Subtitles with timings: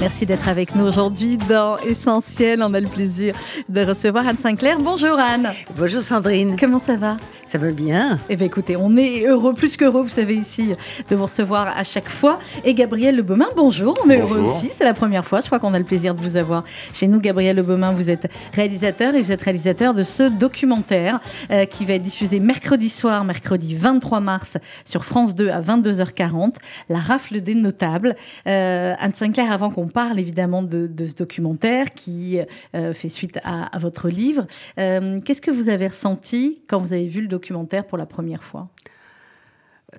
[0.00, 2.62] Merci d'être avec nous aujourd'hui dans Essentiel.
[2.62, 3.34] On a le plaisir
[3.68, 4.78] de recevoir Anne Sinclair.
[4.78, 5.52] Bonjour Anne.
[5.76, 6.54] Bonjour Sandrine.
[6.58, 7.16] Comment ça va?
[7.46, 8.18] Ça va bien.
[8.28, 10.74] Eh bien, écoutez, on est heureux, plus qu'heureux, vous savez, ici,
[11.08, 12.40] de vous recevoir à chaque fois.
[12.62, 13.98] Et Gabriel Lebaumin, bonjour.
[14.04, 14.68] On est heureux aussi.
[14.70, 15.40] C'est la première fois.
[15.40, 17.20] Je crois qu'on a le plaisir de vous avoir chez nous.
[17.20, 21.20] Gabriel Lebaumin, vous êtes réalisateur et vous êtes réalisateur de ce documentaire
[21.50, 26.56] euh, qui va être diffusé mercredi soir, mercredi 23 mars, sur France 2 à 22h40.
[26.90, 28.14] La rafle des notables.
[28.46, 32.38] Euh, Anne Sinclair, avant qu'on parle évidemment de, ce documentaire qui
[32.74, 37.20] euh, fait suite à, votre livre, qu'est-ce que vous avez ressenti quand vous avez vu
[37.20, 38.68] le documentaire pour la première fois?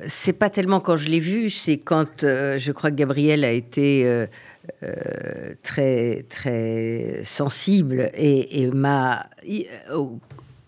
[0.06, 3.52] C'est pas tellement quand je l'ai vu, c'est quand euh, je crois que Gabriel a
[3.52, 4.28] été euh,
[4.84, 4.94] euh,
[5.64, 9.26] très très sensible et, m'a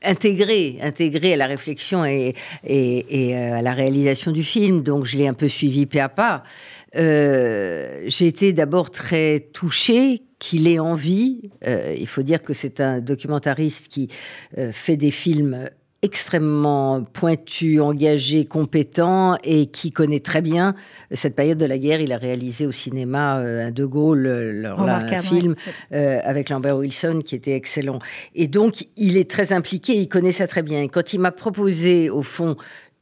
[0.03, 2.33] intégré, intégré à la réflexion et,
[2.63, 4.81] et, à la réalisation du film.
[4.81, 6.43] Donc je l'ai un peu suivi pas à pas.
[6.93, 11.51] J'ai été d'abord très touchée qu'il ait envie.
[11.65, 14.09] il faut dire que c'est un documentariste qui
[14.71, 15.69] fait des films
[16.03, 20.75] extrêmement pointu, engagé, compétent et qui connaît très bien
[21.11, 22.01] cette période de la guerre.
[22.01, 25.55] Il a réalisé au cinéma euh, un De Gaulle, euh, un film
[25.93, 27.99] euh, avec Lambert Wilson qui était excellent.
[28.33, 30.81] Et donc, il est très impliqué, il connaît ça très bien.
[30.81, 32.55] Et quand il m'a proposé, au fond,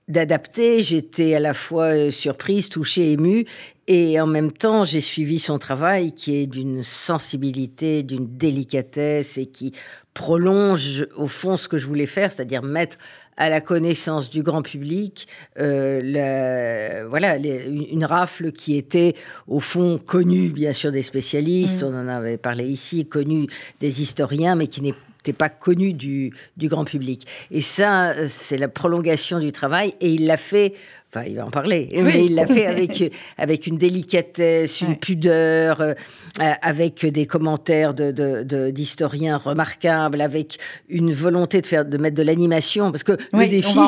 [0.10, 3.46] d'adapter, j'étais à la fois surprise, touchée, émue.
[3.88, 9.46] Et en même temps, j'ai suivi son travail qui est d'une sensibilité, d'une délicatesse et
[9.46, 9.74] qui
[10.14, 12.98] prolonge au fond ce que je voulais faire, c'est-à-dire mettre
[13.38, 15.28] à la connaissance du grand public
[15.60, 19.16] euh, voilà, une rafle qui était
[19.48, 21.86] au fond connue bien sûr des spécialistes, mmh.
[21.86, 23.48] on en avait parlé ici, connue
[23.80, 24.82] des historiens, mais qui
[25.20, 27.28] n'était pas connue du, du grand public.
[27.52, 30.74] Et ça, euh, c'est la prolongation du travail, et il l'a fait
[31.12, 35.82] Enfin, il va en parler, mais il l'a fait avec, avec une délicatesse, une pudeur,
[35.82, 35.96] euh,
[36.38, 42.22] avec des commentaires d'historiens de, de, remarquables, avec une volonté de, faire, de mettre de
[42.22, 42.92] l'animation.
[42.92, 43.80] Parce que le défi,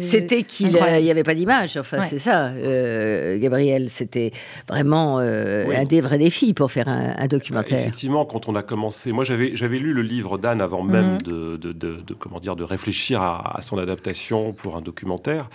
[0.00, 1.76] c'était qu'il n'y avait pas d'image.
[1.76, 3.90] Enfin, c'est ça, euh, Gabriel.
[3.90, 4.30] C'était
[4.68, 7.80] vraiment euh, un des vrais défis pour faire un, documentaire.
[7.80, 11.56] Effectivement, quand on a commencé, moi j'avais lu le livre d'Anne avant même mhm.
[11.56, 15.48] de, de, comment dire, de réfléchir à, à son adaptation pour un documentaire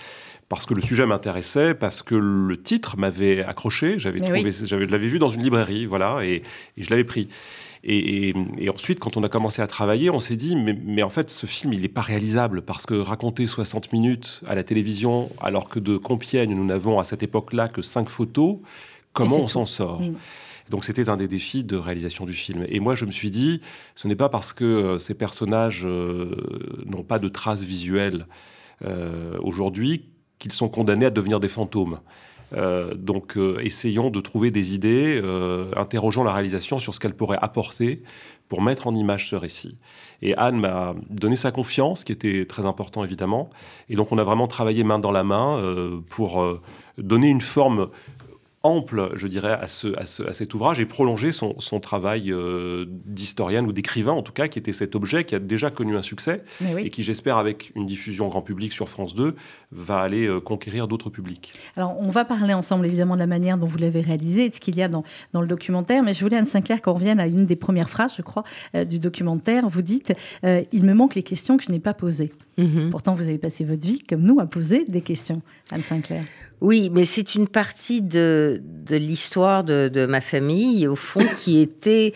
[0.49, 3.99] parce que le sujet m'intéressait, parce que le titre m'avait accroché.
[3.99, 6.41] J'avais trouvé, j'avais, je l'avais vu dans une librairie, voilà, et,
[6.75, 7.29] je l'avais pris.
[7.83, 8.33] Et,
[8.73, 11.71] ensuite, quand on a commencé à travailler, on s'est dit, mais, en fait, ce film,
[11.71, 15.97] il n'est pas réalisable, parce que raconter 60 minutes à la télévision, alors que de
[15.97, 18.57] Compiègne, nous n'avons à cette époque-là que 5 photos,
[19.13, 20.01] comment on s'en sort?
[20.71, 22.63] Donc c'était un des défis de réalisation du film.
[22.69, 23.61] Et moi, je me suis dit,
[23.95, 26.35] ce n'est pas parce que euh, ces personnages euh,
[26.85, 28.27] n'ont pas de traces visuelles
[28.85, 30.05] euh, aujourd'hui
[30.39, 31.99] qu'ils sont condamnés à devenir des fantômes.
[32.53, 37.13] Euh, donc euh, essayons de trouver des idées, euh, interrogeons la réalisation sur ce qu'elle
[37.13, 38.01] pourrait apporter
[38.47, 39.77] pour mettre en image ce récit.
[40.23, 43.51] Et Anne m'a donné sa confiance, qui était très important évidemment.
[43.89, 45.61] Et donc on a vraiment travaillé main dans la main
[46.09, 46.43] pour
[46.97, 47.89] donner une forme
[48.63, 53.71] ample, je dirais, à, ce, à, cet ouvrage et prolonger son, travail euh, d'historienne ou
[53.71, 56.43] d'écrivain, en tout cas, qui était cet objet qui a déjà connu un succès
[56.77, 59.35] et qui, j'espère, avec une diffusion grand public sur France 2,
[59.71, 61.53] va aller euh, conquérir d'autres publics.
[61.77, 64.55] Alors, on va parler ensemble, évidemment, de la manière dont vous l'avez réalisé et de
[64.55, 67.19] ce qu'il y a dans, dans, le documentaire, mais je voulais, Anne Sinclair, qu'on revienne
[67.19, 68.43] à une des premières phrases, je crois,
[68.75, 69.69] euh, du documentaire.
[69.69, 72.33] Vous dites Il me manque les questions que je n'ai pas posées.
[72.57, 72.89] Mm-hmm.
[72.89, 75.41] Pourtant, vous avez passé votre vie, comme nous, à poser des questions,
[75.71, 76.23] Anne Sinclair.
[76.61, 82.13] Oui, mais c'est une partie de, l'histoire de, ma famille, au fond, qui était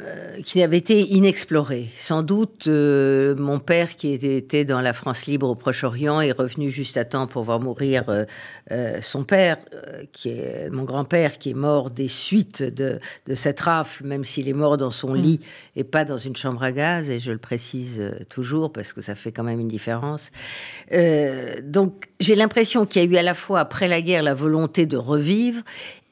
[0.00, 1.88] euh, qui avait été inexploré.
[1.96, 6.72] Sans doute, euh, mon père, qui était dans la France libre au Proche-Orient, est revenu
[6.72, 8.04] juste à temps pour voir mourir
[8.72, 9.58] euh, son père,
[10.12, 14.48] qui est mon grand-père, qui est mort des suites de, de cette rafle, même s'il
[14.48, 15.16] est mort dans son mm.
[15.16, 15.40] lit
[15.76, 19.14] et pas dans une chambre à gaz, et je le précise toujours parce que ça
[19.14, 20.32] fait quand même une différence.
[21.62, 24.86] donc, j'ai l'impression qu'il y a eu à la fois après la guerre la volonté
[24.86, 25.62] de revivre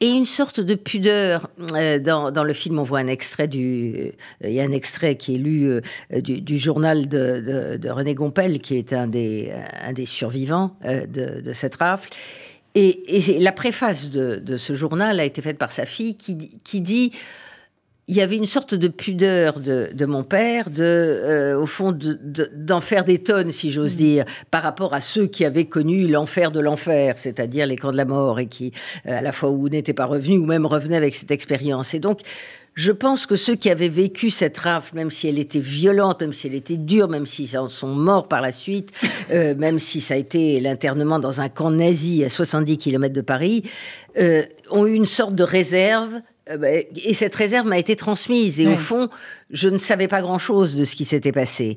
[0.03, 1.49] et une sorte de pudeur.
[1.75, 4.13] Euh, dans, dans, le film, on voit un extrait du.
[4.45, 5.81] Euh, il y a un extrait qui est lu euh,
[6.21, 11.53] du, journal de, de, René Gompel, qui est un des, un des survivants de, de,
[11.53, 12.11] cette rafle.
[12.75, 16.81] Et, la préface de, de, ce journal a été faite par sa fille qui, qui
[16.81, 17.13] dit
[18.09, 22.81] il y avait une sorte de pudeur de, mon père, de, euh, au fond, d'en
[22.81, 23.99] faire des tonnes, si j'ose mm.
[23.99, 27.97] dire, par rapport à ceux qui avaient connu l'enfer de l'enfer, c'est-à-dire les camps de
[27.97, 28.73] la mort, et qui,
[29.07, 31.95] euh, à la fois ou n'étaient pas revenus, ou même revenaient avec cette expérience.
[31.95, 32.23] Et donc,
[32.75, 36.33] je pense que ceux qui avaient vécu cette rafle, même si elle était violente, même
[36.33, 38.91] si elle était dure, même s'ils en sont morts par la suite,
[39.31, 43.21] euh, même si ça a été l'internement dans un camp nazi à 70 km de
[43.21, 43.63] Paris,
[44.71, 48.61] ont eu une sorte de réserve et cette réserve m'a été transmise.
[48.61, 49.09] Et au fond,
[49.53, 51.77] je ne savais pas grand-chose de ce qui s'était passé.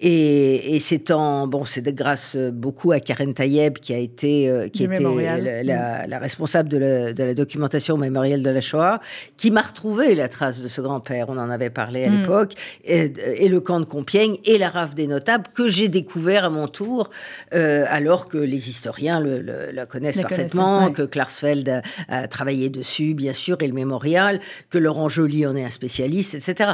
[0.00, 4.84] Et, c'est en bon, c'est grâce beaucoup à Karen Tayeb qui a été euh, qui
[4.84, 5.62] était mm.
[5.64, 9.00] la, responsable de la, documentation mémorielle de la Shoah,
[9.36, 11.26] qui m'a retrouvé la trace de ce grand-père.
[11.28, 12.20] On en avait parlé à mm.
[12.20, 12.52] l'époque,
[12.84, 13.08] et,
[13.48, 17.10] le camp de Compiègne et la rave des notables que j'ai découvert à mon tour,
[17.54, 23.32] euh, alors que les historiens le, la connaissent parfaitement, que Klarsfeld a, travaillé dessus, bien
[23.32, 24.40] sûr, et le mémorial,
[24.70, 26.72] que Laurent Joly en est un spécialiste, etc.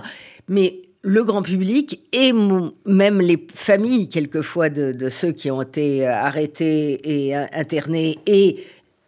[0.53, 7.01] Mais le grand public et même les familles, quelquefois, de, ceux qui ont été arrêtés
[7.05, 8.63] et internés et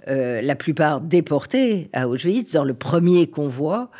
[0.08, 3.90] euh, la plupart déportés à Auschwitz dans le premier convoi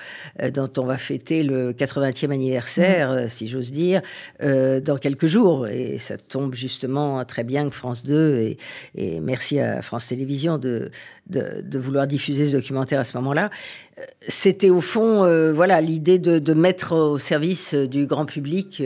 [0.43, 3.13] euh, dont on va fêter le 80e anniversaire, mm.
[3.13, 4.03] euh, si j'ose dire,
[4.41, 5.67] dans quelques jours.
[5.67, 8.59] Et ça tombe justement très bien que France 2 et,
[8.95, 10.91] et merci à France Télévisions de,
[11.29, 13.51] de, vouloir diffuser ce documentaire à ce moment-là.
[14.29, 15.21] C'était au fond,
[15.53, 18.83] voilà, l'idée de, mettre au service du grand public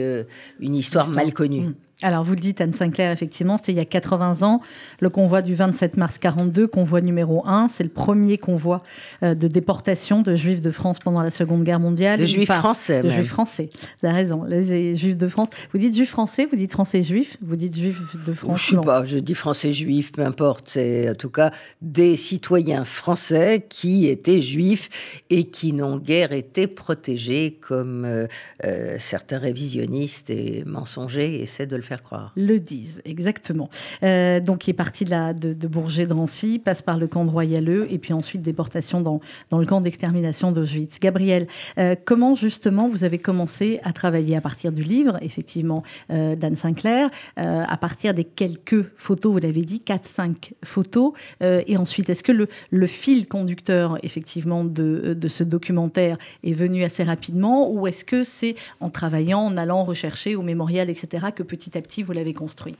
[0.59, 1.61] une histoire, mal connue.
[1.61, 1.75] Mm.
[2.01, 4.61] Alors, vous le dites, Anne Sinclair, effectivement, c'était il y a 80 ans,
[5.01, 7.67] le convoi du 27 mars 42, convoi numéro 1.
[7.67, 8.83] C'est le premier convoi
[9.21, 12.21] euh, de déportation de juifs de France pendant la Seconde Guerre mondiale.
[12.21, 13.01] De juifs français.
[13.01, 13.69] De juifs français.
[14.01, 14.45] Vous avez raison.
[14.45, 15.49] Les juifs de France.
[15.73, 18.61] Vous dites juifs français, vous dites français juifs, vous dites juifs de France.
[18.61, 20.69] Je ne sais pas, je dis français juifs, peu importe.
[20.69, 21.51] C'est en tout cas
[21.81, 28.27] des citoyens français qui étaient juifs et qui n'ont guère été protégés comme euh,
[28.63, 32.31] euh, certains révisionnistes et mensongers essaient de le faire croire.
[32.35, 33.69] Le disent, exactement.
[34.03, 37.87] Euh, donc, il est parti de, la, de, Bourget-Drancy, passe par le camp de Royaleux,
[37.91, 39.19] et puis ensuite déportation dans,
[39.49, 40.99] dans le camp d'extermination d'Auschwitz.
[40.99, 41.47] Gabriel,
[41.77, 46.55] euh, comment justement vous avez commencé à travailler à partir du livre, effectivement, euh, d'Anne
[46.55, 52.31] Sinclair, à partir des quelques photos, vous l'avez dit, 4-5 photos, et ensuite, est-ce que
[52.31, 58.03] le, le, fil conducteur, effectivement, de, de ce documentaire est venu assez rapidement, ou est-ce
[58.03, 62.11] que c'est en travaillant, en allant rechercher au mémorial, etc., que petit à petit vous
[62.11, 62.75] l'avez construit.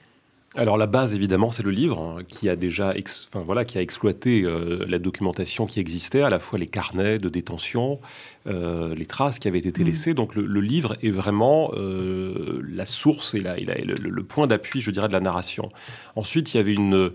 [0.56, 2.96] Alors la base évidemment c'est le livre hein, qui a déjà
[3.32, 7.20] enfin, voilà qui a exploité euh, la documentation qui existait à la fois les carnets
[7.20, 8.00] de détention
[8.48, 9.86] euh, les traces qui avaient été mm.
[9.86, 10.14] laissées.
[10.16, 15.08] Donc le, livre est vraiment euh, la source et, la, le, point d'appui je dirais
[15.08, 15.72] de la narration.
[16.16, 17.12] Ensuite il y avait une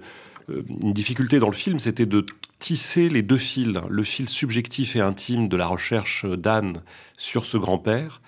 [0.83, 2.27] une difficulté dans le film, c'était de
[2.59, 6.83] tisser les deux fils, le fil subjectif et intime de la recherche d'Anne
[7.17, 8.21] sur ce grand-père,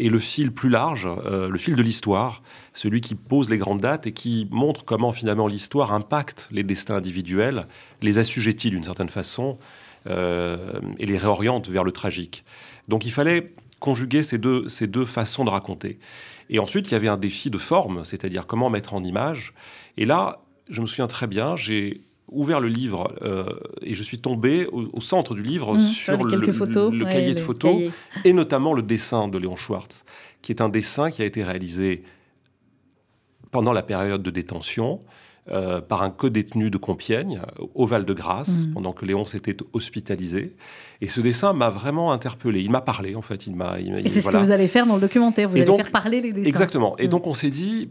[0.00, 2.42] et le fil plus large, euh, le fil de l'histoire,
[2.72, 6.96] celui qui pose les grandes dates et qui montre comment finalement l'histoire impacte les destins
[6.96, 7.66] individuels,
[8.00, 9.58] les assujettit d'une certaine façon
[10.06, 12.44] euh, et les réoriente vers le tragique.
[12.88, 15.98] Donc il fallait conjuguer ces deux, ces deux façons de raconter.
[16.48, 19.52] Et ensuite, il y avait un défi de forme, c'est-à-dire comment mettre en image.
[19.98, 23.44] Et là, je me souviens très bien, j'ai ouvert le livre euh,
[23.82, 27.92] et je suis tombé au, centre du livre mmh, sur le, le, cahier de photos
[28.24, 30.04] et notamment le dessin de Léon Schwartz,
[30.42, 32.02] qui est un dessin qui a été réalisé
[33.50, 35.00] pendant la période de détention
[35.50, 37.40] euh, par un co-détenu de Compiègne,
[37.74, 38.72] au Val-de-Grâce, mmh.
[38.72, 40.54] pendant que Léon s'était hospitalisé.
[41.00, 42.60] Et ce dessin m'a vraiment interpellé.
[42.60, 43.48] Il m'a parlé, en fait.
[43.48, 43.80] Il m'a.
[43.80, 45.48] Et c'est ce que vous allez faire dans le documentaire.
[45.48, 46.48] Vous allez faire parler les dessins.
[46.48, 46.96] Exactement.
[46.98, 47.10] Et mmh.
[47.10, 47.88] donc on s'est dit,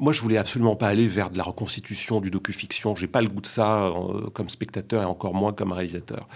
[0.00, 2.96] moi, je voulais absolument pas aller vers de la reconstitution du docu-fiction.
[2.96, 6.26] J'ai pas le goût de ça euh, comme spectateur et encore moins comme réalisateur.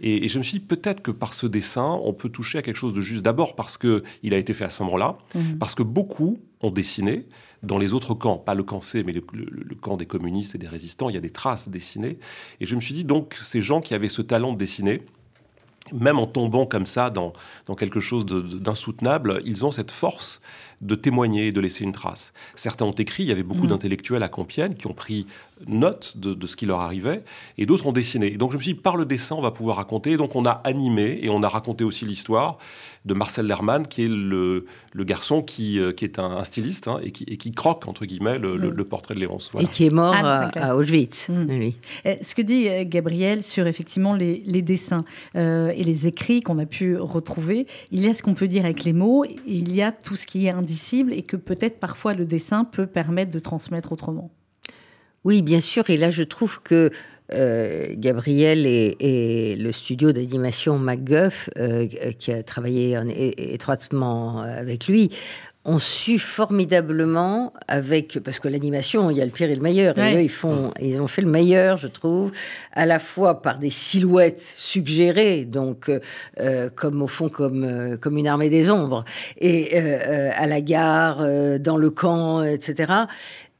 [0.00, 2.76] Et, je me suis dit peut-être que par ce dessin, on peut toucher à quelque
[2.76, 3.24] chose de juste.
[3.24, 5.58] D'abord parce que il a été fait à ce moment-là, mhm.
[5.58, 7.26] parce que beaucoup ont dessiné
[7.64, 10.58] dans les autres camps, pas le camp C, mais le, le, camp des communistes et
[10.58, 11.08] des résistants.
[11.08, 12.18] Il y a des traces dessinées.
[12.60, 15.02] Et je me suis dit donc ces gens qui avaient ce talent de dessiner
[15.92, 17.32] même en tombant comme ça dans,
[17.66, 20.40] dans quelque chose d'insoutenable, ils ont cette force
[20.80, 22.32] de témoigner et de laisser une trace.
[22.54, 23.70] Certains ont écrit, il y avait beaucoup mm.
[23.70, 25.26] d'intellectuels à Compiègne qui ont pris
[25.66, 27.22] note de, ce qui leur arrivait,
[27.56, 28.32] et d'autres ont dessiné.
[28.32, 30.12] Et donc je me suis dit, par le dessin, on va pouvoir raconter.
[30.12, 32.58] Et donc on a animé, et on a raconté aussi l'histoire
[33.04, 37.00] de Marcel Lerman, qui est le, le garçon qui, euh, qui est un, styliste, hein,
[37.02, 38.84] et, qui, et, qui, croque, entre guillemets, le, le, mm.
[38.84, 39.50] portrait de Léonce.
[39.58, 41.28] Et qui est mort à, Auschwitz.
[41.28, 41.70] Mm.
[42.22, 45.04] Ce que dit euh, Gabriel sur effectivement les, les dessins
[45.36, 48.64] euh, et les écrits qu'on a pu retrouver, il y a ce qu'on peut dire
[48.64, 50.50] avec les mots, et il y a tout ce qui est
[51.10, 54.30] et que peut-être parfois le dessin peut permettre de transmettre autrement.
[55.24, 55.90] Oui, bien sûr.
[55.90, 56.90] Et là, je trouve que
[57.30, 61.50] Gabriel et, le studio d'animation MacGuff,
[62.18, 62.98] qui a travaillé
[63.36, 65.10] étroitement avec lui,
[65.68, 69.98] ont su formidablement avec parce que l'animation il y a le pire et le meilleur
[69.98, 72.32] et eux ils font ils ont fait le meilleur je trouve
[72.72, 76.00] à la fois par des silhouettes suggérées donc euh,
[76.40, 79.04] euh, comme au fond comme euh, comme une armée des ombres
[79.38, 81.18] et à la gare
[81.60, 83.06] dans le camp etc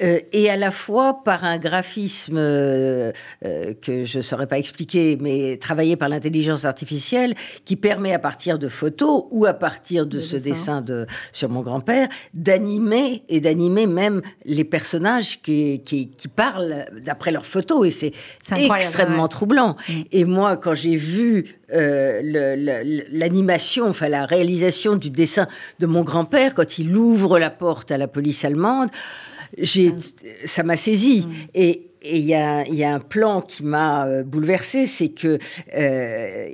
[0.00, 3.10] euh, et à la fois par un graphisme euh,
[3.44, 8.20] euh, que je ne saurais pas expliquer, mais travaillé par l'intelligence artificielle, qui permet à
[8.20, 13.40] partir de photos ou à partir de ce dessin, de, sur mon grand-père, d'animer et
[13.40, 17.88] d'animer même les personnages qui, qui, qui parlent d'après leurs photos.
[17.88, 18.12] Et c'est
[18.56, 19.76] extrêmement troublant.
[19.88, 19.92] Mm.
[20.12, 21.56] Et moi, quand j'ai vu
[23.12, 25.48] l'animation, enfin la réalisation du dessin
[25.80, 28.90] de mon grand-père, quand il ouvre la porte à la police allemande,
[29.56, 29.92] j'ai,
[30.44, 31.26] ça m'a saisi.
[31.26, 31.32] Mm.
[31.54, 35.38] Et et il y, y a, un plan qui m'a euh, bouleversé, c'est que
[35.74, 36.48] euh,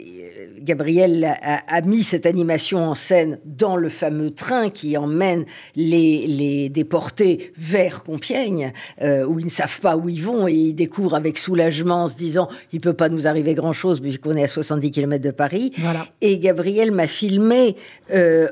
[0.61, 5.45] Gabriel a, mis cette animation en scène dans le fameux train qui emmène
[5.77, 8.73] les, les déportés vers Compiègne,
[9.03, 12.09] euh, où ils ne savent pas où ils vont et ils découvrent avec soulagement en
[12.09, 15.73] se disant il peut pas nous arriver grand-chose puisqu'on est à 70 km de Paris.
[15.79, 16.07] Voilà.
[16.21, 17.77] Et Gabriel m'a filmé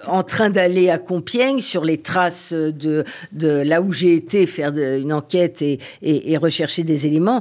[0.06, 4.76] en train d'aller à Compiègne sur les traces de, de là où j'ai été faire
[4.76, 7.40] une enquête et, et, et rechercher des éléments.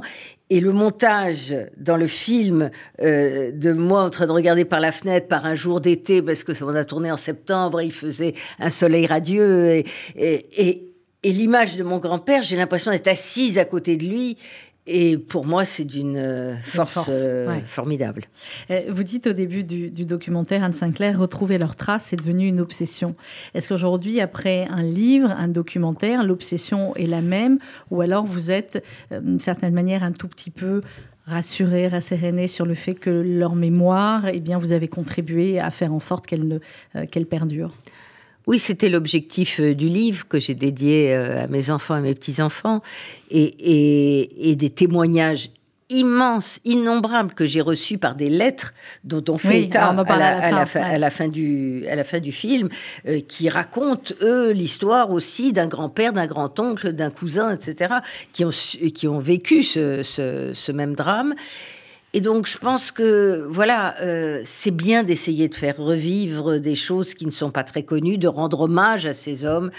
[0.50, 2.70] Et le montage dans le film
[3.00, 6.44] euh, de moi en train de regarder par la fenêtre par un jour d'été, parce
[6.44, 9.82] que on a tourné en septembre, il faisait un soleil radieux,
[10.16, 10.92] et,
[11.24, 14.36] et l'image de mon grand-père, j'ai l'impression d'être assise à côté de lui
[14.86, 18.24] et pour moi, c'est d'une euh, force, euh, formidable.
[18.70, 22.58] Euh, vous dites au début du, documentaire, Anne Sinclair, retrouver leurs traces est devenu une
[22.58, 23.14] obsession.
[23.54, 27.58] Est-ce qu'aujourd'hui, après un livre, un documentaire, l'obsession est la même
[27.92, 30.82] Ou alors vous êtes, d'une certaine manière, un tout petit peu
[31.26, 35.94] rassuré, rasséréné sur le fait que leur mémoire, eh bien, vous avez contribué à faire
[35.94, 36.60] en sorte qu'elle
[37.12, 37.72] qu'elle perdure?
[38.46, 42.14] Oui, c'était l'objectif euh, du livre que j'ai dédié euh, à mes enfants et mes
[42.14, 42.82] petits-enfants,
[43.30, 45.50] et, des témoignages
[45.88, 48.72] immenses, innombrables que j'ai reçus par des lettres
[49.04, 50.66] dont on fait état à, la,
[51.10, 52.68] fin, du, à la fin du film,
[53.06, 57.94] euh, qui racontent, eux, l'histoire aussi d'un grand-père, d'un grand-oncle, d'un cousin, etc.,
[58.32, 61.34] qui ont, qui ont vécu ce, ce même drame.
[62.14, 67.14] Et donc, je pense que voilà, euh, c'est bien d'essayer de faire revivre des choses
[67.14, 69.70] qui ne sont pas très connues, de rendre hommage à ces hommes.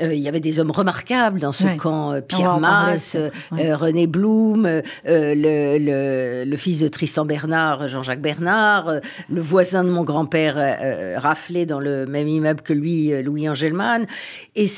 [0.00, 2.12] Euh, il y avait des hommes remarquables dans ce camp.
[2.12, 3.16] Euh, Pierre Masse,
[3.50, 11.20] René Blum, le, le, fils de Tristan Bernard, Jean-Jacques Bernard, le voisin de mon grand-père
[11.20, 14.06] raflé dans le même immeuble que lui, Louis Angelman.
[14.54, 14.68] Et,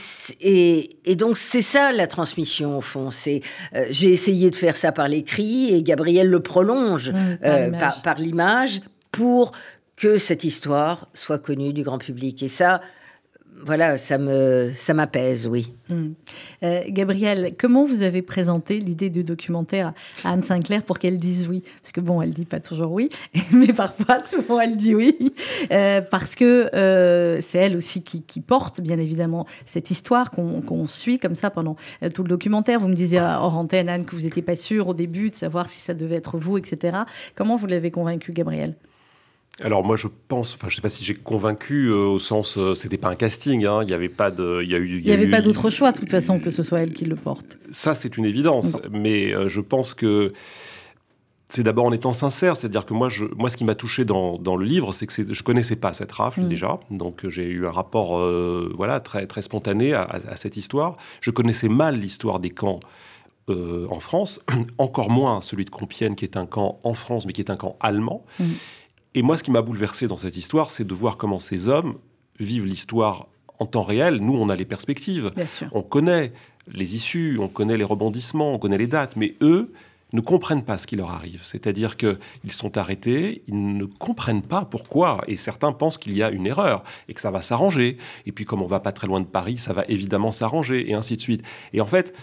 [0.41, 3.11] et, et donc, c'est ça la transmission, au fond.
[3.11, 3.41] C'est
[3.91, 7.71] J'ai essayé de faire ça par l'écrit et Gabriel le prolonge Mmh, euh,
[8.03, 9.53] par l'image pour
[9.97, 12.43] que cette histoire soit connue du grand public.
[12.43, 12.81] Et ça,
[13.65, 15.73] voilà, ça me, ça m'apaise, oui.
[15.89, 16.09] Mmh.
[16.63, 19.93] Euh, Gabrielle, comment vous avez présenté l'idée du documentaire
[20.25, 21.63] à Anne Sinclair pour qu'elle dise oui?
[21.83, 23.09] Parce que bon, elle dit pas toujours oui,
[23.53, 25.33] mais parfois, souvent, elle dit oui,
[25.71, 26.69] euh, parce que
[27.43, 31.77] c'est elle aussi qui, porte, bien évidemment, cette histoire qu'on suit comme ça pendant
[32.15, 32.81] tout le documentaire.
[32.81, 35.71] Vous me disiez hors antenne, Anne, que vous n'étiez pas sûre au début de savoir
[35.71, 36.99] si ça devait être vous, etc.
[37.35, 38.75] Comment vous l'avez convaincu, Gabrielle
[39.61, 42.75] alors moi je pense, enfin je sais pas si j'ai convaincu euh, au sens, euh,
[42.75, 45.07] c'était pas un casting, hein, il n'y avait pas de, il y a eu, il
[45.07, 47.59] y, avait pas d'autre choix de toute façon que ce soit elle qui le porte.
[47.71, 50.33] Ça c'est une évidence, mais euh, je pense que
[51.51, 54.39] c'est d'abord en étant sincère, c'est-à-dire que moi, je, moi, ce qui m'a touché dans,
[54.39, 56.49] dans, le livre, c'est que je connaissais pas cette rafle mm.
[56.49, 58.19] déjà, donc j'ai eu un rapport,
[58.75, 60.97] voilà, très très spontané à, cette histoire.
[61.21, 62.81] Je connaissais mal l'histoire des camps.
[63.51, 64.41] en France,
[64.79, 67.57] encore moins celui de Compiègne, qui est un camp en France, mais qui est un
[67.57, 68.25] camp allemand.
[68.41, 68.45] Mm.
[69.15, 71.97] Et moi, ce qui m'a bouleversé dans cette histoire, c'est de voir comment ces hommes
[72.41, 73.29] vivent l'histoire
[73.59, 74.17] en temps réel.
[74.17, 75.33] Nous, on a les perspectives.
[75.73, 76.33] On connaît
[76.69, 79.17] les issues, on connaît les rebondissements, on connaît les dates.
[79.17, 79.73] Mais eux
[80.13, 81.41] ne comprennent pas ce qui leur arrive.
[81.43, 85.23] C'est-à-dire qu'ils sont arrêtés, ils ne comprennent pas pourquoi.
[85.27, 87.99] Et certains pensent qu'il y a une erreur et que ça va s'arranger.
[88.27, 90.95] Et puis, comme on va pas très loin de Paris, ça va évidemment s'arranger, et
[90.95, 91.43] ainsi de suite.
[91.73, 92.15] Et en fait,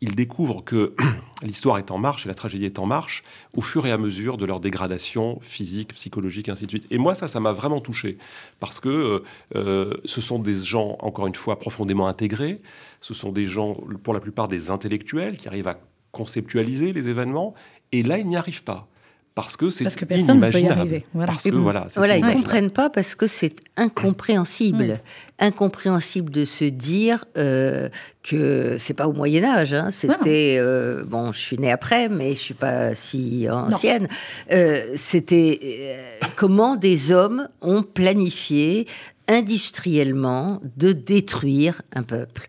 [0.00, 0.94] ils découvrent que
[1.42, 3.24] l'histoire est en marche et la tragédie est en marche
[3.56, 6.86] au fur et à mesure de leur dégradation physique, psychologique, ainsi de suite.
[6.90, 8.18] Et moi, ça, ça m'a vraiment touché
[8.60, 9.22] parce que
[9.56, 12.60] euh, ce sont des gens, encore une fois, profondément intégrés.
[13.00, 15.78] Ce sont des gens, pour la plupart, des intellectuels qui arrivent à
[16.12, 17.54] conceptualiser les événements.
[17.92, 18.88] Et là, ils n'y arrivent pas
[19.42, 21.02] parce que c'est inimaginable.
[21.14, 21.32] Voilà.
[21.32, 24.84] Parce que, voilà, voilà ils ne comprennent pas parce que c'est incompréhensible.
[24.84, 24.98] Mm.
[25.40, 27.88] Incompréhensible de se dire euh,
[28.22, 29.74] que c'est pas au Moyen Âge.
[29.74, 29.90] Hein.
[29.92, 34.08] C'était euh, bon, je suis née après, mais je suis pas si ancienne.
[34.50, 38.86] Euh, c'était euh, comment des hommes ont planifié
[39.28, 42.46] industriellement de détruire un peuple.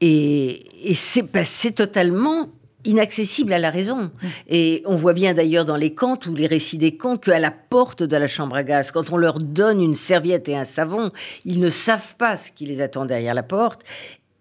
[0.00, 1.42] Et, et c'est bah,
[1.76, 2.48] totalement
[2.84, 4.10] inaccessible à la raison.
[4.48, 7.50] Et on voit bien d'ailleurs dans les contes ou les récits des contes qu'à la
[7.50, 11.10] porte de la chambre à gaz, quand on leur donne une serviette et un savon,
[11.44, 13.82] ils ne savent pas ce qui les attend derrière la porte.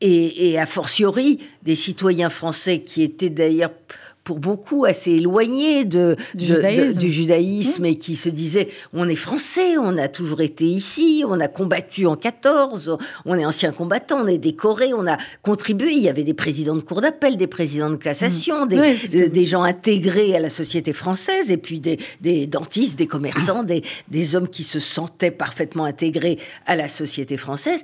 [0.02, 3.72] Et, et a fortiori, des citoyens français qui étaient d'ailleurs
[4.24, 6.46] pour beaucoup assez éloignés de, du,
[7.12, 7.86] judaïsme.
[7.86, 12.06] et qui se disaient on est français, on a toujours été ici, on a combattu
[12.06, 15.92] en 14, on est ancien combattant, on est décoré, on a contribué.
[15.92, 18.70] Il y avait des présidents de cour d'appel, des présidents de cassation, mm.
[19.30, 23.84] des, gens intégrés à la société française et puis des, des dentistes, des commerçants, des,
[24.10, 27.82] des hommes qui se sentaient parfaitement intégrés à la société française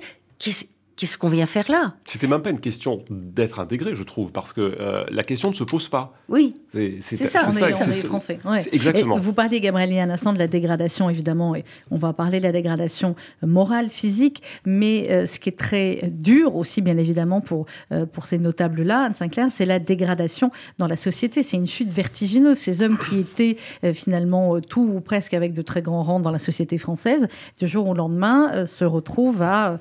[1.00, 1.94] qu'est-ce qu'on vient faire là?
[2.04, 5.54] C'était même pas une question d'être intégré, je trouve, parce que euh, la question ne
[5.54, 6.12] se pose pas.
[6.28, 7.72] Oui, c'est ça, on, est,
[8.04, 8.38] français.
[8.70, 9.16] Exactement.
[9.16, 12.52] vous parlez, Gabriel, un instant de la dégradation, évidemment, et on va parler de la
[12.52, 18.04] dégradation morale, physique, mais euh, ce qui est très dur aussi, bien évidemment, pour, euh,
[18.04, 21.42] pour ces notables-là, Anne Sinclair, c'est la dégradation dans la société.
[21.42, 22.58] C'est une chute vertigineuse.
[22.58, 23.56] Ces hommes qui étaient
[23.94, 27.26] finalement tout ou presque avec de très grands rangs dans la société française,
[27.58, 29.78] du jour au lendemain, se retrouvent à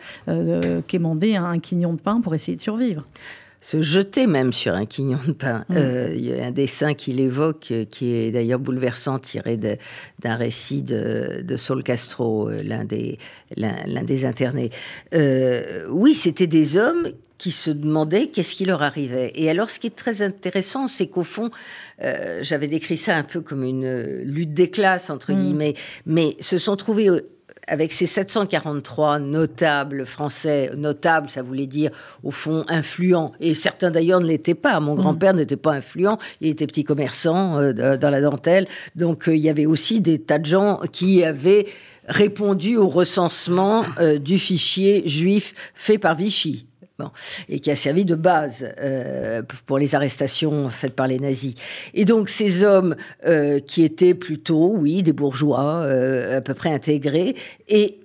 [1.11, 3.05] un quignon de pain pour essayer de survivre
[3.61, 5.65] se jeter même sur un quignon de pain.
[5.69, 5.75] Mm.
[5.75, 10.35] Euh, il y a un dessin qu'il évoque, euh, qui est d'ailleurs bouleversant, tiré d'un
[10.35, 13.17] récit de, Saul Castro, euh, l'un des,
[13.57, 14.71] l'un, des internés.
[15.13, 19.31] oui, c'était des hommes qui se demandaient qu'est-ce qui leur arrivait.
[19.35, 21.51] Et alors, ce qui est très intéressant, c'est qu'au fond,
[22.41, 25.35] j'avais décrit ça un peu comme une lutte des classes, entre mm.
[25.35, 25.73] guillemets,
[26.05, 27.09] mais se sont trouvés
[27.69, 31.91] avec ces 743 notables français, notables, ça voulait dire
[32.23, 34.79] au fond influents, et certains d'ailleurs ne l'étaient pas.
[34.79, 34.97] Mon mm.
[34.97, 39.41] grand-père n'était pas influent, il était petit commerçant euh, dans la dentelle, donc euh, il
[39.41, 41.67] y avait aussi des tas de gens qui avaient
[42.07, 46.68] répondu au recensement euh, du fichier juif fait par Vichy
[47.47, 51.55] et qui a servi de base euh, pour les arrestations faites par les nazis.
[51.93, 56.71] Et donc ces hommes euh, qui étaient plutôt, oui, des bourgeois euh, à peu près
[56.71, 57.35] intégrés,
[57.67, 57.99] et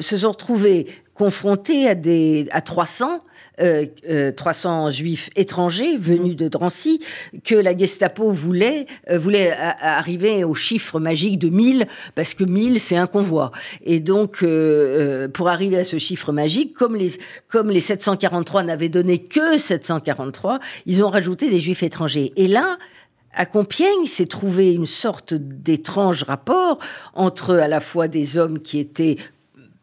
[0.00, 3.22] se sont retrouvés confrontés à, des, à 300 300
[3.60, 7.00] euh, euh, juifs étrangers venus de Drancy,
[7.44, 12.80] que la Gestapo voulait, euh, voulait arriver au chiffre magique de 1000, parce que 1000,
[12.80, 13.50] c'est un convoi.
[13.84, 14.44] Et donc,
[15.34, 17.12] pour arriver à ce chiffre magique, comme les,
[17.48, 22.32] comme les 743 n'avaient donné que 743, ils ont rajouté des juifs étrangers.
[22.36, 22.78] Et là,
[23.32, 26.78] à Compiègne, s'est trouvé une sorte d'étrange rapport
[27.14, 29.16] entre à la fois des hommes qui étaient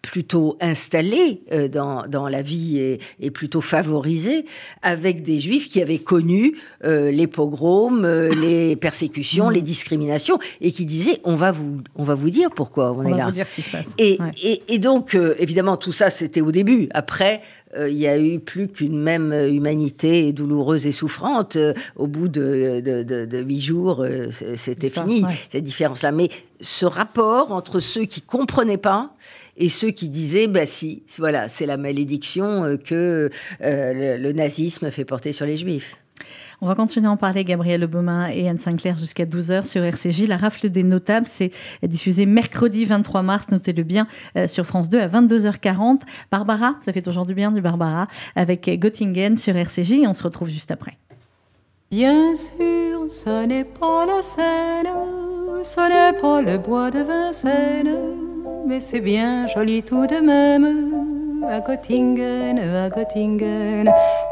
[0.08, 4.46] plutôt installés euh, dans, la vie et, plutôt favorisés,
[4.82, 10.72] avec des juifs qui avaient connu euh, les pogroms, euh, les persécutions, les discriminations, et
[10.72, 13.17] qui disaient on va vous, on va vous dire pourquoi on, est là.
[13.17, 13.88] Va vous dire ce qui se passe.
[13.98, 14.17] Et,
[14.70, 16.88] et, donc, évidemment, tout ça, c'était au début.
[16.93, 17.41] Après,
[17.78, 21.58] il y a eu plus qu'une même humanité douloureuse et souffrante.
[21.98, 26.13] au bout de, huit jours, c'était fini, cette différence-là.
[26.13, 26.30] Mais
[26.62, 29.12] ce rapport entre ceux qui comprenaient pas
[29.58, 33.30] et ceux qui disaient, bah si, voilà, c'est la malédiction euh, que
[33.62, 35.98] euh, le, nazisme fait porter sur les juifs.
[36.62, 40.28] On va continuer à en parler, Gabriel Lebaumin et Anne Sinclair, jusqu'à 12h sur RCJ.
[40.28, 41.52] La rafle des notables, c'est
[41.84, 46.02] diffusé mercredi 23 mars, notez-le bien, euh, sur France 2 à 22h40.
[46.32, 50.24] Barbara, ça fait toujours du bien du Barbara, avec Göttingen sur RCJ et on se
[50.24, 50.98] retrouve juste après.
[51.91, 58.27] Bien sûr, ce n'est pas la Seine, ce n'est pas le bois de Vincennes
[58.67, 60.67] mais c'est bien joli tout de même.
[61.49, 63.86] À Göttingen, à Göttingen,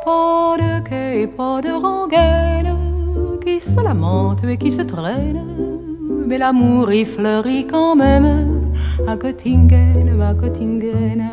[0.03, 2.75] pas de quai, pas de rengaine
[3.43, 5.41] qui se lamente et qui se traîne.
[6.27, 8.71] Mais l'amour y fleurit quand même.
[9.07, 11.29] À Göttingen, à Göttingen,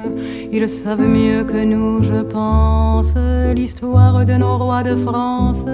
[0.52, 3.14] ils savent mieux que nous, je pense,
[3.54, 5.64] l'histoire de nos rois de France.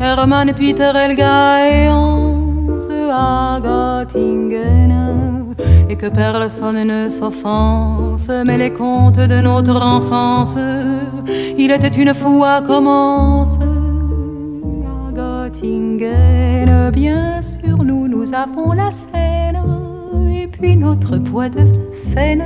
[0.00, 2.38] Hermann, Peter, Elga et Hans
[3.10, 4.97] à Göttingen
[5.88, 8.28] et que personne ne s'offense.
[8.46, 10.56] Mais les contes de notre enfance,
[11.58, 13.58] il était une fois commence.
[14.86, 19.60] À Göttingen, bien sûr, nous, nous avons la Seine,
[20.32, 22.44] et puis notre bois de Seine.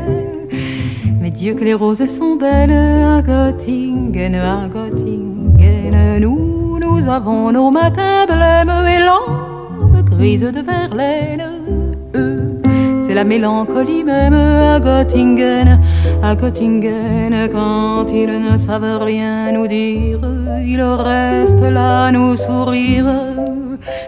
[1.21, 6.21] Mais Dieu que les roses sont belles à Göttingen, à Göttingen.
[6.21, 11.82] Nous, nous avons nos matins blêmes et l'homme grise de Verlaine.
[13.13, 15.79] C'est la mélancolie même à Göttingen,
[16.23, 20.21] à Göttingen, quand ils ne savent rien nous dire,
[20.65, 23.05] ils restent là nous sourire.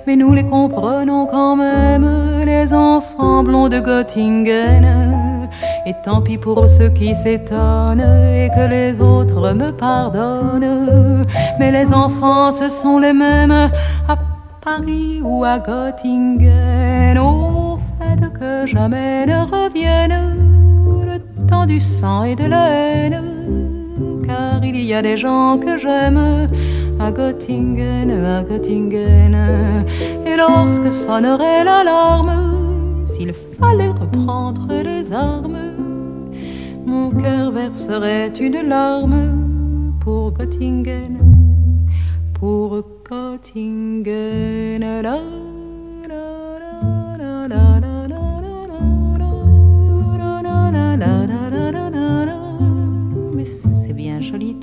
[0.07, 2.09] Mais nous les comprenons quand même,
[2.47, 5.51] les enfants blonds de Göttingen.
[5.85, 11.27] Et tant pis pour ceux qui s'étonnent et que les autres me pardonnent.
[11.59, 13.69] Mais les enfants, ce sont les mêmes
[14.09, 14.17] à
[14.64, 16.94] Paris ou à Göttingen.
[18.38, 20.37] Que jamais ne revienne
[21.07, 23.23] le temps du sang et de la haine.
[24.27, 26.49] Car il y a des gens que j'aime
[26.99, 29.37] à Göttingen, à Göttingen.
[30.27, 35.73] Et lorsque sonnerait l'alarme, s'il fallait reprendre les armes,
[36.85, 41.18] mon cœur verserait une larme pour Göttingen,
[42.35, 44.83] pour Göttingen.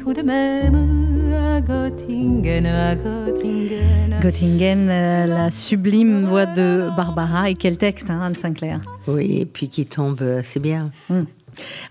[0.02, 4.20] Tout de même à Göttingen, à Göttingen.
[4.20, 7.52] Göttingen, euh, la sublime voix de Barbara.
[7.52, 10.90] Et quel texte, hein, Anne Sinclair Oui, et puis qui tombe assez bien.
[11.12, 11.28] Hum.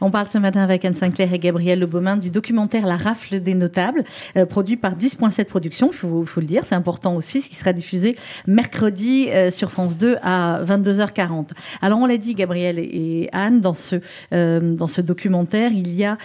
[0.00, 3.54] On parle ce matin avec Anne Sinclair et Gabriel Lebaumin du documentaire La rafle des
[3.54, 4.02] notables,
[4.36, 8.16] euh, produit par 10.7 Productions, il faut, le dire, c'est important aussi, qui sera diffusé
[8.46, 11.50] mercredi euh, sur France 2 à 22h40.
[11.80, 13.96] Alors on l'a dit, Gabriel et Anne, dans ce,
[14.32, 16.18] euh, dans ce documentaire, il y a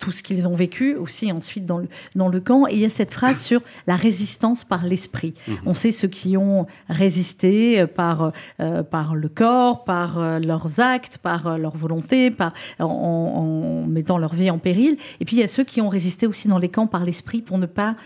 [0.00, 2.66] tout ce qu'ils ont vécu aussi ensuite dans le, dans le camp.
[2.66, 5.34] Et il y a cette phrase sur la résistance par l'esprit.
[5.46, 5.56] Mhm.
[5.66, 11.18] On sait ceux qui ont résisté par, euh, par le corps, par euh, leurs actes,
[11.18, 14.96] par euh, leur volonté, par, en, mettant leur vie en péril.
[15.20, 17.42] Et puis il y a ceux qui ont résisté aussi dans les camps par l'esprit
[17.42, 17.96] pour, ne pas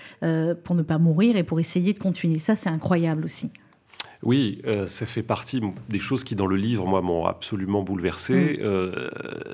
[0.64, 2.38] pour ne pas mourir et pour essayer de continuer.
[2.38, 3.50] Ça, c'est incroyable aussi.
[4.24, 5.60] Oui, euh, ça fait partie
[5.90, 8.58] des choses qui, dans le livre, moi, m'ont absolument bouleversé.
[8.58, 8.62] Mm.
[8.62, 9.10] Euh,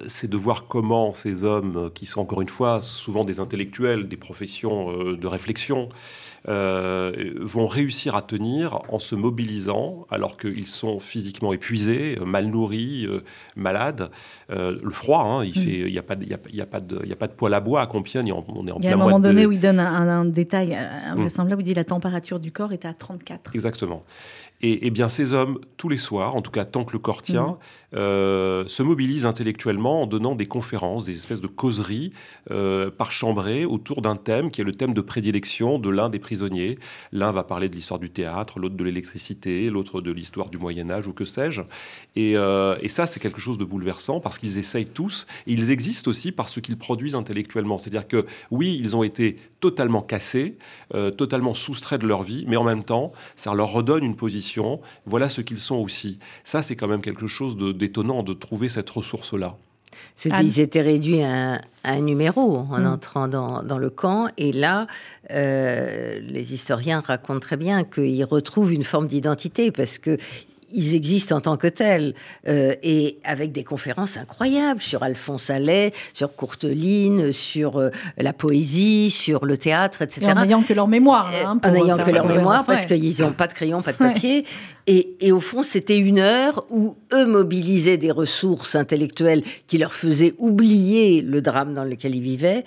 [0.07, 4.17] c'est de voir comment ces hommes, qui sont encore une fois souvent des intellectuels, des
[4.17, 5.89] professions euh, de réflexion,
[6.47, 13.07] vont réussir à tenir en se mobilisant alors qu'ils sont physiquement épuisés, mal nourris,
[13.57, 14.11] malades.
[14.49, 15.91] le froid, hein, il mm.
[15.91, 17.83] n'y a, pas de, y a, pas de, y a pas de poêle à bois
[17.83, 20.25] à Compiègne, on est en Il y a un moment donné où il donne un,
[20.25, 21.59] détail invraisemblable, mm.
[21.59, 23.55] où il dit la température du corps est à 34.
[23.55, 24.05] Exactement.
[24.63, 27.47] Et, bien ces hommes, tous les soirs, en tout cas tant que le corps tient,
[27.47, 27.59] mmh.
[27.95, 32.13] Euh, se mobilisent intellectuellement en donnant des conférences, des espèces de causeries
[32.51, 36.19] euh, par chambrée autour d'un thème qui est le thème de prédilection de l'un des
[36.19, 36.79] prisonniers.
[37.13, 40.91] L'un va parler de l'histoire du théâtre, l'autre de l'électricité, l'autre de l'histoire du Moyen
[40.91, 41.63] Âge ou que sais-je.
[42.17, 46.11] Et, euh, ça, c'est quelque chose de bouleversant parce qu'ils essayent tous, et ils existent
[46.11, 47.79] aussi par ce qu'ils produisent intellectuellement.
[47.79, 50.57] C'est-à-dire que oui, ils ont été totalement cassés,
[50.95, 54.81] euh, totalement soustraits de leur vie, mais en même temps, ça leur redonne une position.
[55.07, 56.19] Voilà ce qu'ils sont aussi.
[56.43, 59.57] Ça, c'est quand même quelque chose d'étonnant de, trouver cette ressource-là.
[60.25, 62.87] Ils étaient réduits à un, numéro en mm.
[62.87, 64.29] entrant dans, le camp.
[64.39, 64.87] Et là,
[65.31, 70.19] euh, les historiens racontent très bien qu'ils retrouvent une forme d'identité parce que
[70.73, 72.15] ils existent en tant que tels,
[72.49, 79.11] euh, et avec des conférences incroyables sur Alphonse Allais, sur Courteline, sur euh, la poésie,
[79.11, 80.33] sur le théâtre, etc.
[80.35, 81.31] en n'ayant que leur mémoire.
[81.45, 84.45] Hein, en n'ayant que leur mémoire, parce qu'ils n'ont pas de crayon, pas de papier.
[84.87, 89.93] Et, et, au fond, c'était une heure où eux mobilisaient des ressources intellectuelles qui leur
[89.93, 92.65] faisaient oublier le drame dans lequel ils vivaient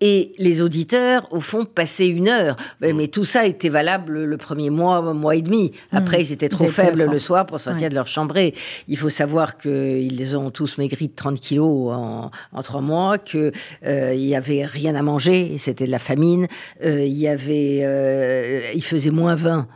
[0.00, 2.56] et les auditeurs, au fond, passaient une heure.
[2.80, 3.08] Mais, mm.
[3.08, 5.72] tout ça était valable le premier mois, mois et demi.
[5.92, 5.96] Mm.
[5.96, 8.54] Après, ils étaient trop faibles le soir pour sortir de leur chambrée.
[8.88, 12.30] Il faut savoir qu'ils ont tous maigri de 30 kilos en,
[12.62, 13.52] trois mois, qu'il
[13.86, 16.46] euh, n'y avait rien à manger, c'était de la famine.
[16.84, 19.66] Euh, il y avait, euh, il faisait moins 20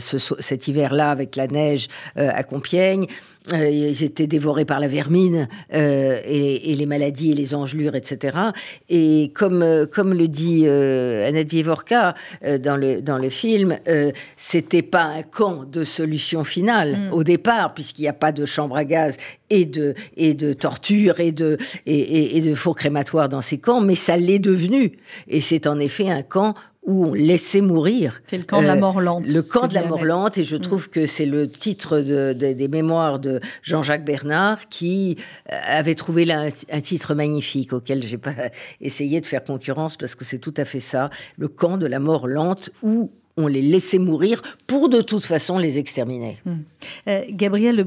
[0.00, 3.06] cet hiver-là avec la neige à Compiègne.
[3.52, 8.36] Euh, ils étaient dévorés par la vermine euh, et, les maladies et les engelures, etc.
[8.88, 13.78] Et comme, euh, comme le dit Annette Vievorka dans, le, dans le film,
[14.36, 17.12] c'était pas un camp de solution finale mm.
[17.12, 19.16] au départ, puisqu'il n'y a pas de chambre à gaz
[19.50, 21.56] et de, et de torture et de,
[21.86, 24.98] et, et de faux crématoires dans ces camps, mais ça l'est devenu.
[25.28, 26.54] Et c'est en effet un camp
[26.86, 28.22] où on laissait mourir.
[28.28, 29.26] C'est le camp de la euh, mort lente.
[29.26, 30.60] Le camp de la mort lente, et je mm.
[30.60, 35.16] trouve que c'est le titre des mémoires de Jean-Jacques Bernard qui
[35.52, 38.34] euh, avait trouvé là un, titre magnifique auquel j'ai pas
[38.80, 41.98] essayé de faire concurrence parce que c'est tout à fait ça, le camp de la
[41.98, 46.38] mort lente où on les laissait mourir pour de toute façon les exterminer.
[46.46, 46.56] Hmm.
[47.08, 47.84] Euh, Gabriel le,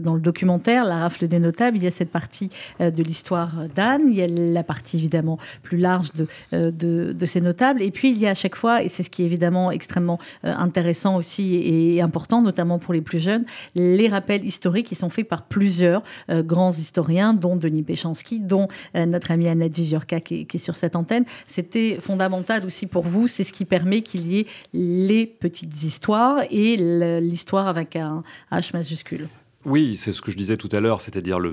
[0.00, 3.52] dans le documentaire La rafle des notables, il y a cette partie euh, de l'histoire
[3.74, 7.90] d'Anne, il y a la partie évidemment plus large de, euh, de, ces notables, et
[7.90, 11.16] puis il y a à chaque fois, et c'est ce qui est évidemment extrêmement intéressant
[11.16, 15.44] aussi et, important, notamment pour les plus jeunes, les rappels historiques qui sont faits par
[15.44, 20.96] plusieurs grands historiens, dont Denis Péchanski, dont notre amie Annette Viviorca qui est sur cette
[20.96, 21.24] antenne.
[21.46, 26.44] C'était fondamental aussi pour vous, c'est ce qui permet qu'il y ait les petites histoires
[26.50, 26.76] et
[27.20, 29.28] l'histoire avec un H majuscule.
[29.66, 31.50] Oui, c'est ce que je disais tout à l'heure, c'est-à-dire le,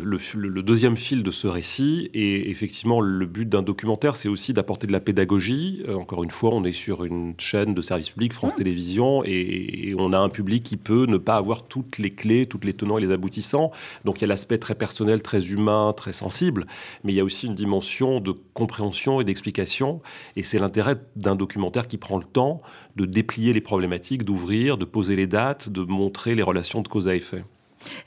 [0.64, 2.10] deuxième fil de ce récit.
[2.14, 5.82] Et effectivement, le but d'un documentaire, c'est aussi d'apporter de la pédagogie.
[5.88, 8.58] Euh, encore une fois, on est sur une chaîne de service public, France mmh.
[8.58, 12.66] Télévisions, et, on a un public qui peut ne pas avoir toutes les clés, toutes
[12.66, 13.72] les tenants et les aboutissants.
[14.04, 16.68] Donc il y a l'aspect très personnel, très humain, très sensible,
[17.06, 20.02] mais il y a aussi une dimension de compréhension et d'explication.
[20.36, 22.62] Et c'est l'intérêt d'un documentaire qui prend le temps
[22.98, 27.08] de déplier les problématiques, d'ouvrir, de poser les dates, de montrer les relations de cause
[27.08, 27.44] à effet.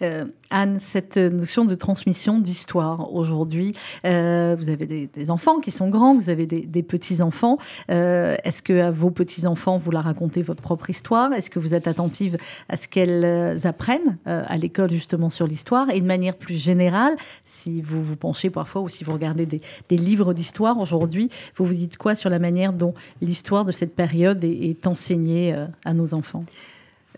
[0.02, 3.72] Euh, Anne, cette notion de transmission d'histoire aujourd'hui,
[4.04, 7.58] euh, vous avez des, enfants qui sont grands, vous avez des, petits-enfants.
[7.90, 11.32] Euh, est-ce que à vos petits-enfants, vous leur racontez votre propre histoire?
[11.32, 12.36] Est-ce que vous êtes attentive
[12.68, 15.90] à ce qu'elles apprennent à l'école justement sur l'histoire?
[15.90, 19.60] Et de manière plus générale, si vous vous penchez parfois ou si vous regardez des,
[19.96, 24.44] livres d'histoire aujourd'hui, vous vous dites quoi sur la manière dont l'histoire de cette période
[24.44, 26.44] est enseignée à nos enfants?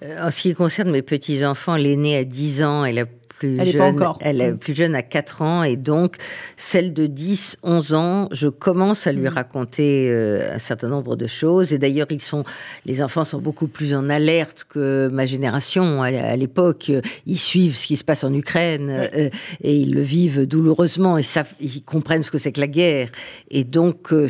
[0.02, 3.06] En ce qui concerne mes petits-enfants, l'aîné a 10 ans et la
[3.38, 4.18] plus elle jeune, encore.
[4.20, 4.58] Elle est mm.
[4.58, 6.16] plus jeune à 4 ans et donc
[6.56, 9.28] celle de 10, 11 ans, je commence à lui mm.
[9.28, 12.44] raconter euh, un certain nombre de choses et d'ailleurs ils sont
[12.84, 16.90] les enfants sont beaucoup plus en alerte que ma génération à l'époque,
[17.26, 19.30] ils suivent ce qui se passe en Ukraine euh,
[19.62, 23.08] et ils le vivent douloureusement et ça, ils comprennent ce que c'est que la guerre
[23.50, 24.28] et donc euh,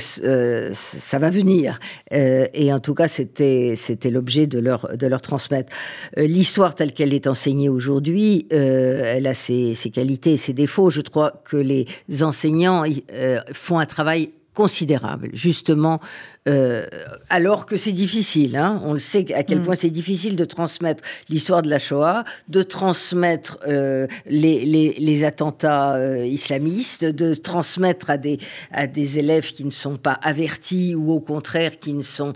[0.72, 1.78] ça va venir
[2.10, 5.72] et en tout cas c'était c'était l'objet de leur de leur transmettre
[6.16, 8.46] l'histoire telle qu'elle est enseignée aujourd'hui
[8.96, 10.90] elle a ses, qualités et ses défauts.
[10.90, 11.86] Je crois que les
[12.22, 16.00] enseignants euh, font un travail considérable, justement,
[16.48, 16.86] euh,
[17.28, 18.56] alors que c'est difficile.
[18.56, 18.80] Hein.
[18.84, 19.62] On le sait à quel mm.
[19.62, 26.24] point c'est difficile de transmettre l'histoire de la Shoah, de transmettre euh, les, attentats euh,
[26.24, 28.38] islamistes, de transmettre à des,
[28.70, 32.32] à des élèves qui ne sont pas avertis ou au contraire qui ne sont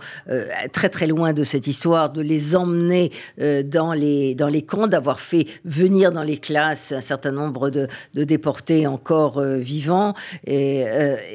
[0.72, 3.12] très très loin de cette histoire, de les emmener
[3.64, 7.88] dans, les, dans les camps, d'avoir fait venir dans les classes un certain nombre de,
[8.14, 10.14] déportés encore vivants.
[10.46, 10.84] Et,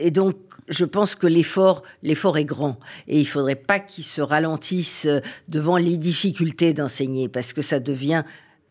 [0.01, 0.35] et donc,
[0.67, 2.79] je pense que l'effort, l'effort est grand.
[3.07, 7.79] Et il faudrait pas qu'il se ralentisse euh, devant les difficultés d'enseigner parce que ça
[7.79, 8.23] devient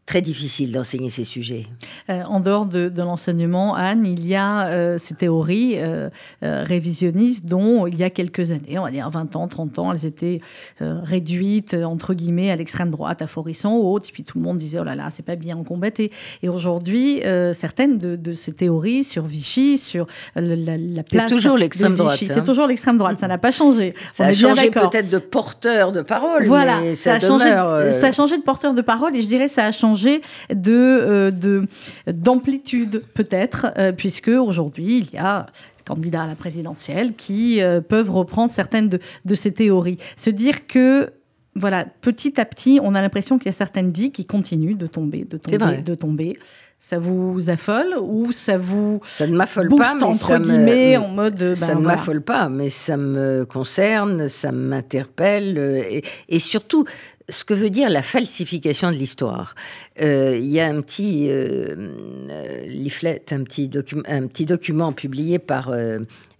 [0.06, 1.64] très difficile d'enseigner ces sujets.
[2.10, 7.86] Euh, en dehors de, l'enseignement, Anne, il y a euh, ces théories euh, révisionnistes dont
[7.86, 10.40] il y a quelques années, on va dire 20 ans, 30 ans, elles étaient
[10.80, 14.58] réduites, entre guillemets, à l'extrême droite, à Forisson ou autre, et puis tout le monde
[14.58, 16.10] disait, oh là là, c'est pas bien combatté.
[16.42, 21.28] Et aujourd'hui, certaines de, ces théories sur Vichy, sur la, la place...
[21.28, 22.18] C'est toujours l'extrême droite.
[22.18, 22.42] C'est hein.
[22.42, 23.94] toujours l'extrême droite, ça n'a pas changé.
[24.12, 27.48] Ça a changé peut-être de porteur de parole, voilà, mais ça, a changé,
[27.92, 29.93] ça a changé de porteur de parole, et je dirais ça a changé
[30.66, 31.66] euh, de
[32.06, 35.46] d'amplitude peut-être, euh, puisque aujourd'hui il y a
[35.84, 39.98] candidats à la présidentielle qui euh, peuvent reprendre certaines de, ces théories.
[40.16, 41.10] Se dire que
[41.56, 44.86] voilà, petit à petit, on a l'impression qu'il y a certaines vies qui continuent de
[44.86, 46.36] tomber, de tomber, de tomber.
[46.80, 51.54] Ça vous affole ou ça vous ça ne m'affole pas, entre guillemets en mode ben,
[51.54, 56.84] ça ne m'affole pas, mais ça me concerne, ça m'interpelle et, et, surtout
[57.28, 59.54] ce que veut dire la falsification de l'histoire.
[60.00, 61.74] Euh, il y a un petit euh,
[62.30, 63.70] euh, leaflet, un petit,
[64.06, 65.72] un petit document publié par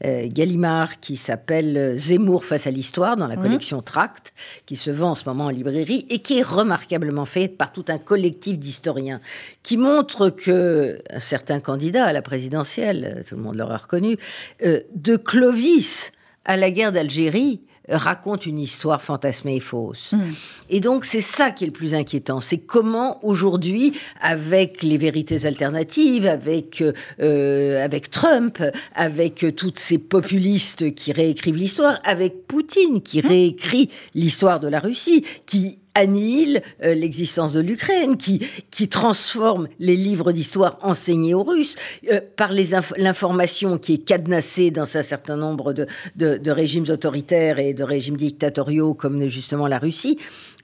[0.03, 3.43] Gallimard qui s'appelle Zemmour face à l'histoire dans la mmh.
[3.43, 4.35] collection Tract,
[4.67, 7.85] qui se vend en ce moment en librairie et qui est remarquablement fait par tout
[7.89, 9.21] un collectif d'historiens
[9.63, 14.19] qui montre que un certain candidat à la présidentielle, tout le monde l'aura reconnu,
[14.63, 16.13] de Clovis
[16.45, 20.13] à la guerre d'Algérie, raconte une histoire fantasmée et fausse.
[20.13, 20.31] Hmm.
[20.71, 25.47] Et donc c'est ça qui est le plus inquiétant, c'est comment aujourd'hui, avec les vérités
[25.47, 26.83] alternatives, avec
[27.21, 28.63] euh, avec Trump,
[28.95, 33.27] avec toutes ces populistes qui réécrivent l'histoire, avec Poutine qui hmm.
[33.27, 39.97] réécrit l'histoire de la Russie, qui annihile euh, l'existence de l'Ukraine, qui, qui transforme les
[39.97, 41.77] livres d'histoire enseignés aux Russes
[42.11, 47.75] euh, par l'information qui est cadenassée dans un certain nombre de, de, régimes autoritaires et
[47.75, 50.19] de régimes dictatoriaux comme justement la Russie.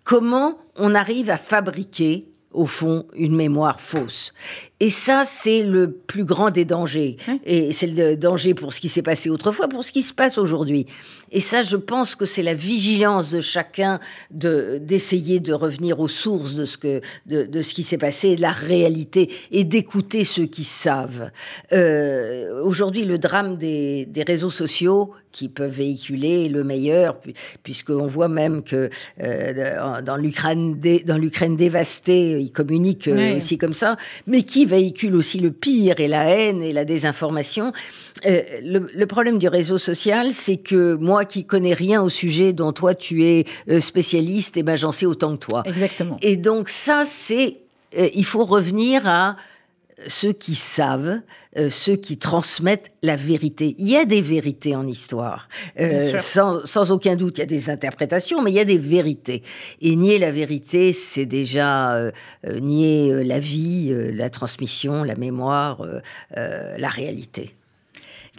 [0.04, 4.32] Comment on arrive à fabriquer au fond, une mémoire fausse?
[4.80, 7.16] Et ça, c'est le plus grand des dangers.
[7.44, 10.38] Et c'est le danger pour ce qui s'est passé autrefois, pour ce qui se passe
[10.38, 10.86] aujourd'hui.
[11.32, 16.08] Et ça, je pense que c'est la vigilance de chacun de d'essayer de revenir aux
[16.08, 20.24] sources de ce que de, de ce qui s'est passé, de la réalité, et d'écouter
[20.24, 21.30] ceux qui savent.
[21.72, 27.20] Euh, Aujourd'hui, le drame des, des réseaux sociaux qui peuvent véhiculer le meilleur,
[27.62, 28.90] puisqu'on voit même que
[29.22, 33.36] euh, dans l'Ukraine dans l'Ukraine dévastée, ils communiquent euh, Oui.
[33.36, 37.72] aussi comme ça, mais qui véhicule aussi le pire et la haine et la désinformation.
[38.26, 42.52] Euh, le, le problème du réseau social, c'est que moi qui connais rien au sujet
[42.52, 45.62] dont toi tu es euh, spécialiste, et ben j'en sais autant que toi.
[45.66, 46.16] Exactement.
[46.22, 47.58] Et donc ça, c'est
[47.98, 49.36] euh, il faut revenir à
[50.06, 51.20] ceux qui savent,
[51.56, 53.74] euh, ceux qui transmettent la vérité.
[53.78, 57.38] Il y a des vérités en histoire, Euh, sans, sans aucun doute.
[57.38, 59.42] Il y a des interprétations, mais il y a des vérités.
[59.80, 62.10] Et nier la vérité, c'est déjà euh,
[62.60, 65.84] nier la vie, la transmission, la mémoire,
[66.34, 67.54] la réalité.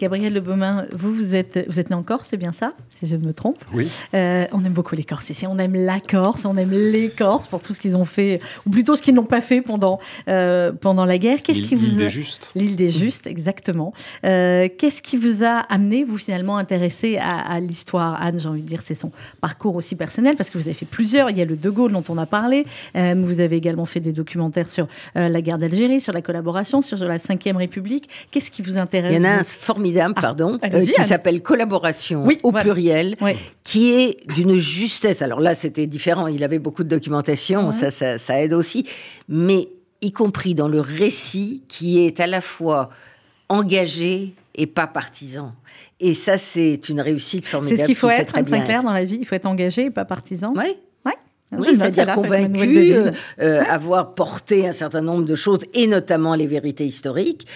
[0.02, 3.06] Gabriel Le Beaumain, vous, vous êtes, vous êtes né en Corse, c'est bien ça, si
[3.06, 3.64] je ne me trompe?
[3.72, 3.88] Oui.
[4.14, 5.46] Euh, on aime beaucoup les Corses ici.
[5.46, 8.70] On aime la Corse, on aime les Corses pour tout ce qu'ils ont fait, ou
[8.70, 11.40] plutôt ce qu'ils n'ont pas fait pendant, euh, pendant la guerre.
[11.40, 12.04] Qu'est-ce L'île qui vous l'île a...
[12.06, 12.50] des justes.
[12.56, 13.92] L'île des Justes, exactement.
[14.24, 18.20] Euh, Qu'est-ce qui vous a amené, vous, finalement, intéressé à, à l'histoire?
[18.20, 20.84] Anne, j'ai envie de dire, c'est son parcours aussi personnel, parce que vous avez fait
[20.84, 21.30] plusieurs.
[21.30, 23.86] Il y a le De Gaulle dont on a parlé, euh, mais vous avez également
[23.86, 28.08] fait des documentaires sur euh, la guerre d'Algérie, sur la collaboration, sur la Ve République.
[28.32, 29.44] Qu'est-ce qui vous intéresse Il y en a un
[29.91, 33.14] vous formidable, Ah, pardon, euh, qui s'appelle Collaboration Oui, au pluriel.
[33.20, 33.36] Ouais.
[33.64, 35.22] qui est d'une justesse.
[35.22, 36.26] Alors là, c'était différent.
[36.26, 37.72] Il avait beaucoup de documentation, Ouais.
[37.72, 38.86] ça, ça, ça aide aussi.
[39.28, 39.68] Mais
[40.00, 42.90] y compris dans le récit qui est à la fois
[43.48, 45.52] engagé et pas partisan.
[46.00, 47.76] Et ça, c'est une réussite formidable.
[47.76, 48.84] C'est ce qu'il faut être, très Anne bien Sinclair, être.
[48.84, 49.18] dans la vie.
[49.20, 50.52] Il faut être engagé et pas partisan.
[50.56, 50.76] Oui,
[51.58, 56.46] oui, c'est-à-dire convaincu, euh, euh, avoir porté un certain nombre de choses, et notamment les
[56.46, 57.46] vérités historiques,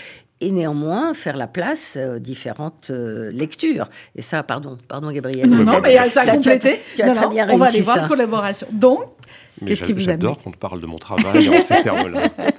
[0.40, 3.88] et néanmoins faire la place aux différentes euh, lectures.
[4.14, 5.48] Et ça, pardon, pardon Gabriel.
[5.48, 6.80] Non, Mais non, ça, mais ça a ça, tu as- complété.
[6.94, 8.08] Tu as Non, très non, bien on va aller réussi voir ça.
[8.08, 8.66] collaboration.
[8.70, 9.00] Donc,
[9.66, 12.24] Qu'est-ce qui vous J'adore qu'on te parle de mon travail en ces termes-là.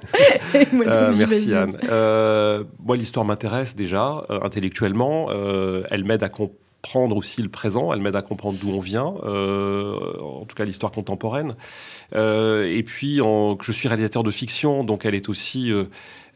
[0.56, 1.54] Euh, merci.
[1.54, 1.78] Anne.
[1.90, 5.28] Euh, moi, l'histoire m'intéresse déjà euh, intellectuellement.
[5.30, 6.54] Euh, elle m'aide à comprendre
[6.96, 7.92] aussi le présent.
[7.94, 9.16] Elle m'aide à comprendre d'où on vient.
[9.24, 11.56] euh, en tout cas, l'histoire contemporaine.
[12.16, 15.86] Euh, et puis, en- je suis réalisateur de fiction, donc elle est aussi euh,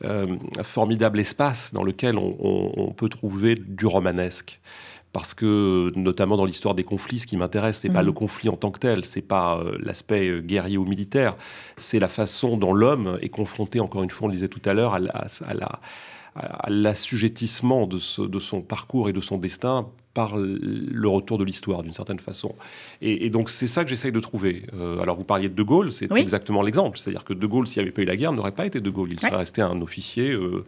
[0.03, 4.59] un formidable espace dans lequel on, on- on peut trouver du romanesque.
[5.13, 8.05] Parce que, notamment dans l'histoire des conflits, ce qui m'intéresse, c'est pas Mhm.
[8.07, 11.35] le conflit en tant que tel, c'est pas euh, l'aspect guerrier ou militaire,
[11.77, 14.73] c'est la façon dont l'homme est confronté, encore une fois, on le disait tout à
[14.73, 15.79] l'heure, à, la- à la-
[16.35, 21.43] à l'assujettissement de, ce- de son parcours et de son destin par le retour de
[21.45, 22.53] l'histoire, d'une certaine façon.
[23.01, 24.63] Et, et donc, c'est ça que j'essaye de trouver.
[24.73, 26.19] Euh, alors, vous parliez de De Gaulle, c'est Oui.
[26.19, 26.97] exactement l'exemple.
[26.97, 28.89] C'est-à-dire que De Gaulle, s'il n'y avait pas eu la guerre, n'aurait pas été De
[28.89, 29.09] Gaulle.
[29.13, 30.31] Il serait resté un officier.
[30.31, 30.65] euh,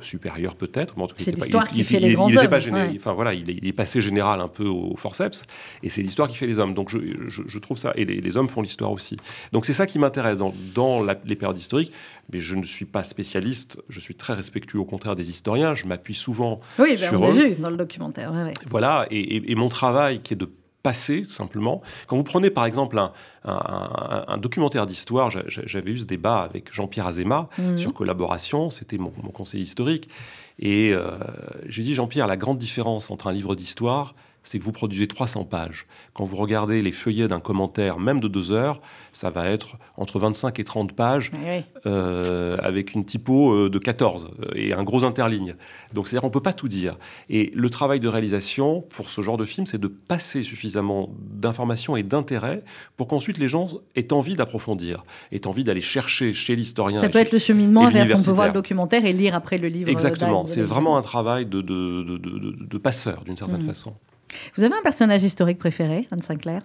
[0.00, 2.34] supérieur peut-être, mais en tout cas, C'est l'histoire qui il- fait il- les il grands
[2.34, 2.92] hommes, pas géné- ouais.
[2.96, 5.44] Enfin voilà, il est, il est passé général un peu au forceps,
[5.82, 6.74] et c'est l'histoire qui fait les hommes.
[6.74, 9.16] Donc je, je- je trouve ça, et les, les hommes font l'histoire aussi.
[9.52, 11.92] Donc c'est ça qui m'intéresse dans, dans la- les périodes historiques,
[12.32, 15.86] mais je ne suis pas spécialiste, je suis très respectueux au contraire des historiens, je
[15.86, 17.48] m'appuie souvent Oui, ben, sur on l'a eux.
[17.48, 18.32] vu dans le documentaire.
[18.32, 18.54] ouais, ouais.
[18.70, 20.48] Voilà, et, et- et mon travail qui est de
[20.84, 21.82] passer, tout simplement.
[22.06, 23.10] Quand vous prenez par exemple un,
[23.44, 27.78] un- un- un documentaire d'histoire, j'a- j'a- j'avais eu ce débat avec Jean-Pierre Azéma Mhm.
[27.78, 30.08] sur collaboration, c'était mon, mon conseiller historique,
[30.60, 31.16] et euh,
[31.66, 34.14] j'ai dit Jean-Pierre, la grande différence entre un livre d'histoire,
[34.44, 35.86] c'est que vous produisez 300 pages.
[36.12, 38.80] Quand vous regardez les feuillets d'un commentaire, même de deux heures,
[39.12, 43.78] ça va être entre 25 et 30 pages Oui, euh, avec une typo euh, de
[43.78, 45.54] 14 euh, et un gros interligne.
[45.92, 46.96] Donc c'est-à-dire qu'on ne peut pas tout dire.
[47.30, 51.96] Et le travail de réalisation pour ce genre de film, c'est de passer suffisamment d'informations
[51.96, 52.62] et d'intérêt
[52.96, 57.00] pour qu'ensuite les gens aient envie d'approfondir, aient envie d'aller chercher chez l'historien.
[57.00, 59.68] Ça peut être le cheminement vers on peut voir le documentaire et lire après le
[59.68, 59.88] livre.
[59.88, 63.66] Exactement, c'est vraiment un travail de, de, de, de- de- de passeur d'une certaine Mhm.
[63.66, 63.94] façon.
[64.56, 66.62] Vous avez un personnage historique préféré, Anne Sinclair?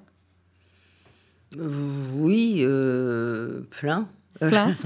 [1.57, 1.69] Euh,
[2.15, 4.07] Oui, euh, plein.
[4.39, 4.75] Plein.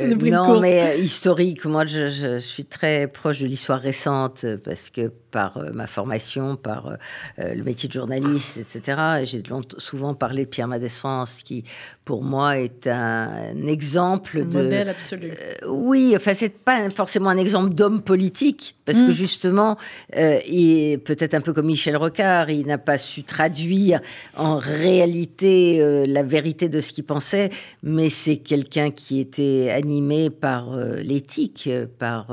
[0.00, 4.90] Euh, non, mais historique, moi je, je suis très proche de l'histoire récente euh, parce
[4.90, 6.94] que par euh, ma formation, par euh,
[7.40, 8.80] euh, le métier de journaliste, etc.,
[9.20, 9.42] et j'ai
[9.78, 11.64] souvent parlé de Pierre Mendès France qui,
[12.04, 14.62] pour moi, est un, exemple Un de.
[14.62, 15.32] modèle absolu.
[15.32, 19.06] Euh, oui, enfin, c'est pas forcément un exemple d'homme politique, parce Mm.
[19.06, 19.76] que justement,
[20.16, 24.00] euh, il peut-être un peu comme Michel Rocard, il n'a pas su traduire
[24.36, 27.50] en réalité euh, la vérité de ce qu'il pensait,
[27.82, 31.68] mais c'est quelqu'un qui était animé par l'éthique,
[31.98, 32.26] par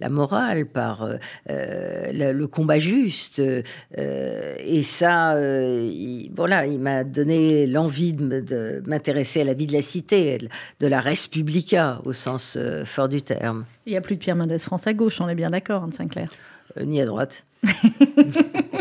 [0.00, 1.06] la morale, par
[1.48, 3.38] le, le combat juste.
[3.38, 9.66] euh, et ça, euh, il, voilà, il m'a donné l'envie de m'intéresser à la vie
[9.66, 10.38] de la cité,
[10.80, 14.20] de la res publica au sens euh, fort du terme, Il n'y a plus de
[14.20, 16.30] Pierre Mendès France à gauche, on est bien d'accord, Anne Sinclair.
[16.76, 17.44] Euh, ni à droite.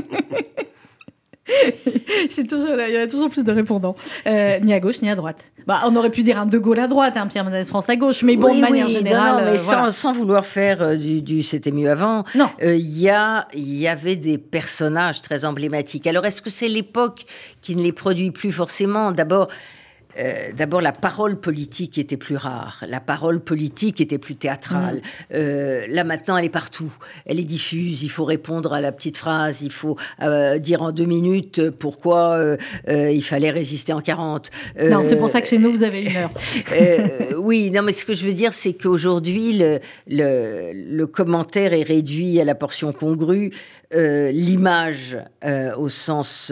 [2.50, 3.96] toujours, il y a toujours plus de répondants.
[4.28, 5.52] Euh, ni à gauche, ni à droite.
[5.68, 7.96] Bah, on aurait pu dire un De Gaulle à droite, un Pierre Mendès France à
[7.96, 9.52] gauche, mais bon, de manière générale.
[9.52, 12.24] mais sans, sans, vouloir faire du, du c'était mieux avant,
[12.62, 16.08] il y, a, y avait des personnages très emblématiques.
[16.08, 17.26] Alors, est-ce que c'est l'époque
[17.62, 19.12] qui ne les produit plus forcément?
[19.12, 19.50] D'abord,
[20.18, 22.84] euh, d'abord, la parole politique était plus rare.
[22.88, 24.98] La parole politique était plus théâtrale.
[24.98, 25.02] Mm.
[25.36, 26.92] Euh, là, maintenant, elle est partout.
[27.26, 28.04] Elle est diffuse.
[28.04, 29.62] Il faut répondre à la petite phrase.
[29.62, 32.40] Il faut euh, dire en deux minutes pourquoi
[32.88, 34.50] il fallait résister en 40.
[34.82, 36.32] non, c'est pour ça que chez nous, vous avez une heure.
[37.38, 41.84] oui, non, mais ce que je veux dire, c'est qu'aujourd'hui, le, le, le, commentaire est
[41.84, 43.52] réduit à la portion congrue.
[43.92, 45.18] L'image,
[45.78, 46.52] au sens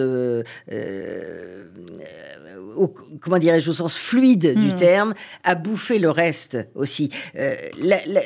[3.20, 4.76] comment dirais-je, au sens fluide du hmm.
[4.76, 7.10] terme, a bouffé le reste aussi.
[7.38, 7.56] Euh,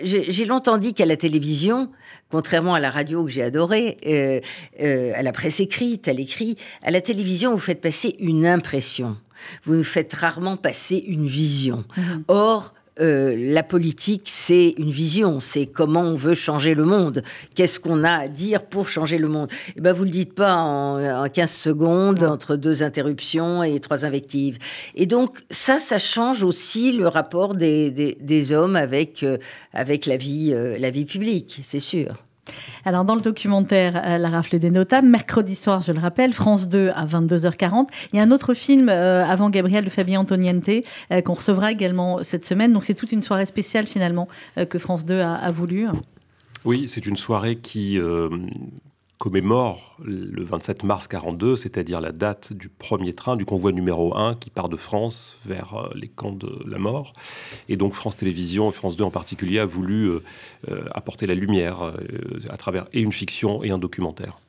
[0.04, 1.92] j'ai longtemps dit qu'à la télévision,
[2.30, 4.40] contrairement à la radio que j'ai adorée, euh,
[4.82, 9.18] euh, à la presse écrite, à l'écrit, à la télévision, vous faites passer une impression.
[9.66, 11.86] Vous nous faites rarement passer une vision.
[11.98, 12.22] Hmm.
[12.28, 17.24] Or, euh, la politique, c'est une vision, c'est comment on veut changer le monde.
[17.56, 19.50] Qu'est-ce qu'on a à dire pour changer le monde?
[19.70, 24.06] Et eh ben, vous le dites pas en, 15 secondes, entre deux interruptions et trois
[24.06, 24.60] invectives.
[24.96, 29.38] Et donc, ça, ça change aussi le rapport des, hommes avec, euh,
[29.74, 32.16] avec la, vie, euh, la vie publique, c'est sûr.
[32.86, 36.68] Alors, dans le documentaire euh, La rafle des notables, mercredi soir, je le rappelle, France
[36.68, 37.88] 2 à 22h40.
[38.14, 40.70] Il y a un autre film euh, avant Gabriel de Fabien Antoniente
[41.12, 42.74] euh, qu'on recevra également cette semaine.
[42.74, 44.28] Donc, c'est toute une soirée spéciale finalement
[44.70, 45.88] que France 2 a, a voulu.
[46.66, 48.00] Oui, c'est une soirée qui
[49.22, 54.34] commémore le 27 mars 42, c'est-à-dire la date du premier train du convoi numéro 1
[54.34, 57.14] qui part de France vers euh, les camps de la mort.
[57.70, 60.24] Et donc France Télévisions et France 2 en particulier a voulu euh,
[60.70, 61.94] euh, apporter la lumière
[62.50, 64.40] à travers et une fiction et un documentaire.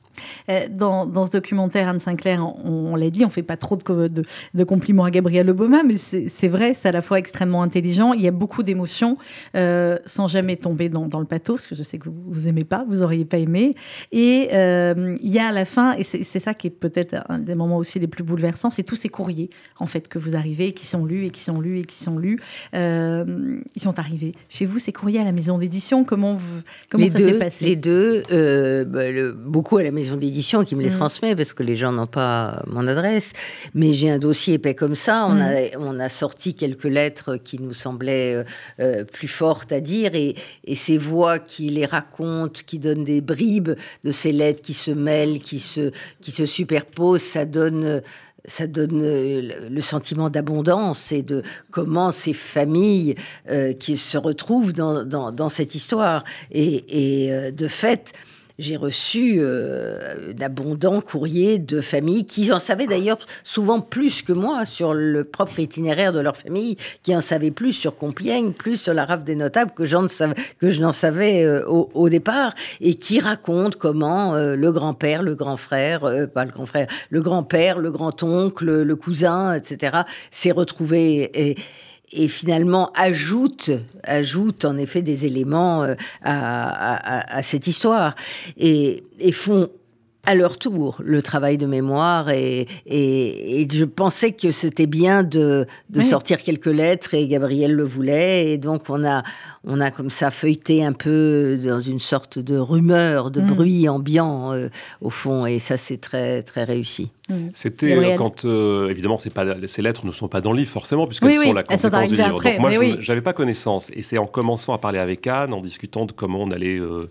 [0.48, 4.08] Euh, dans, ce documentaire, Anne Sinclair, on, l'a dit, on fait pas trop de,
[4.54, 8.12] de, compliments à Gabriel Obama, mais c'est vrai, c'est à la fois extrêmement intelligent.
[8.12, 9.18] Il y a beaucoup d'émotions,
[9.56, 12.64] euh, sans jamais tomber dans, le pathos, parce que je sais que vous, vous aimez
[12.64, 13.74] pas, vous auriez pas aimé.
[14.10, 17.38] Et euh, il y a à la fin, et c'est ça qui est peut-être un
[17.38, 20.72] des moments aussi les plus bouleversants, c'est tous ces courriers, en fait, que vous arrivez,
[20.72, 22.38] qui sont lus et qui sont lus et qui sont lus.
[22.72, 26.04] ils sont arrivés chez vous, ces courriers à la maison d'édition.
[26.04, 26.60] Comment, vous,
[26.90, 27.64] comment ça s'est passé?
[27.64, 28.22] Les deux,
[28.84, 30.98] bah, beaucoup à la maison d'édition qui me les mm.
[30.98, 33.32] transmet parce que les gens n'ont pas mon adresse.
[33.74, 35.26] Mais j'ai un dossier épais comme ça.
[35.26, 35.40] On, mm.
[35.40, 38.44] a, on a sorti quelques lettres qui nous semblaient euh,
[38.80, 40.34] euh, plus fortes à dire et,
[40.64, 43.72] et, ces voix qui les racontent, qui donnent des bribes
[44.04, 48.02] de ces lettres qui se mêlent, qui se, qui se superposent, ça donne
[48.44, 53.14] ça donne euh, le sentiment d'abondance et de comment ces familles
[53.78, 56.24] qui se retrouvent dans, dans, dans cette histoire.
[56.50, 58.12] Et, et de fait,
[58.58, 64.64] j'ai reçu euh, d'abondants courriers de familles qui en savaient d'ailleurs souvent plus que moi
[64.64, 68.94] sur le propre itinéraire de leur famille, qui en savaient plus sur Compiègne, plus sur
[68.94, 73.76] la rafle des notables que, que je n'en savais euh, au, départ, et qui racontent
[73.78, 79.54] comment euh, le grand-père, le grand-frère, pas le grand-frère, le grand-père, le grand-oncle, le cousin,
[79.54, 79.98] etc.,
[80.30, 81.30] s'est retrouvé.
[81.34, 81.56] Et,
[82.12, 83.70] et finalement ajoute,
[84.04, 88.14] ajoute en effet des éléments euh, à, cette histoire
[88.56, 89.68] et, et, font
[90.24, 95.66] à leur tour le travail de mémoire et, et, je pensais que c'était bien de,
[95.90, 99.24] de sortir quelques lettres et Gabriel le voulait et donc on a
[99.64, 103.46] on a comme ça feuilleté un peu dans une sorte de rumeur, de mm.
[103.46, 104.68] bruit ambiant euh,
[105.00, 107.10] au fond et ça c'est très très réussi.
[107.54, 111.06] C'était euh, quand euh, évidemment pas ces lettres ne sont pas dans le livre forcément
[111.06, 112.42] puisqu'elles sont la conséquence du livre.
[112.42, 115.60] Donc moi je n'avais pas connaissance et c'est en commençant à parler avec Anne en
[115.60, 117.08] discutant de comment on allait euh,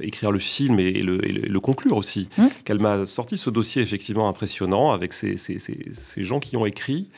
[0.00, 2.28] écrire le film et, le, conclure aussi.
[2.38, 2.46] Mmh.
[2.64, 5.36] Qu'elle m'a sorti ce dossier effectivement impressionnant avec ces,
[6.16, 7.08] gens qui ont écrit.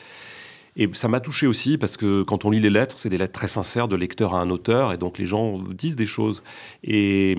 [0.75, 3.33] Et ça m'a touché aussi parce que quand on lit les lettres, c'est des lettres
[3.33, 6.43] très sincères de lecteur à un auteur, et donc les gens disent des choses
[6.83, 7.35] et,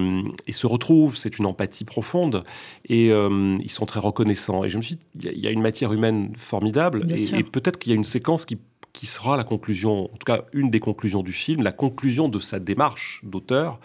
[0.51, 1.17] se retrouvent.
[1.17, 2.45] C'est une empathie profonde
[2.87, 4.65] et euh, ils sont très reconnaissants.
[4.65, 7.91] Et je me suis dit, il y, a une matière humaine formidable et peut-être qu'il
[7.91, 8.59] y a une séquence qui
[8.93, 12.39] qui sera la conclusion, en tout cas une des conclusions du film, la conclusion de
[12.41, 13.79] sa démarche d'auteur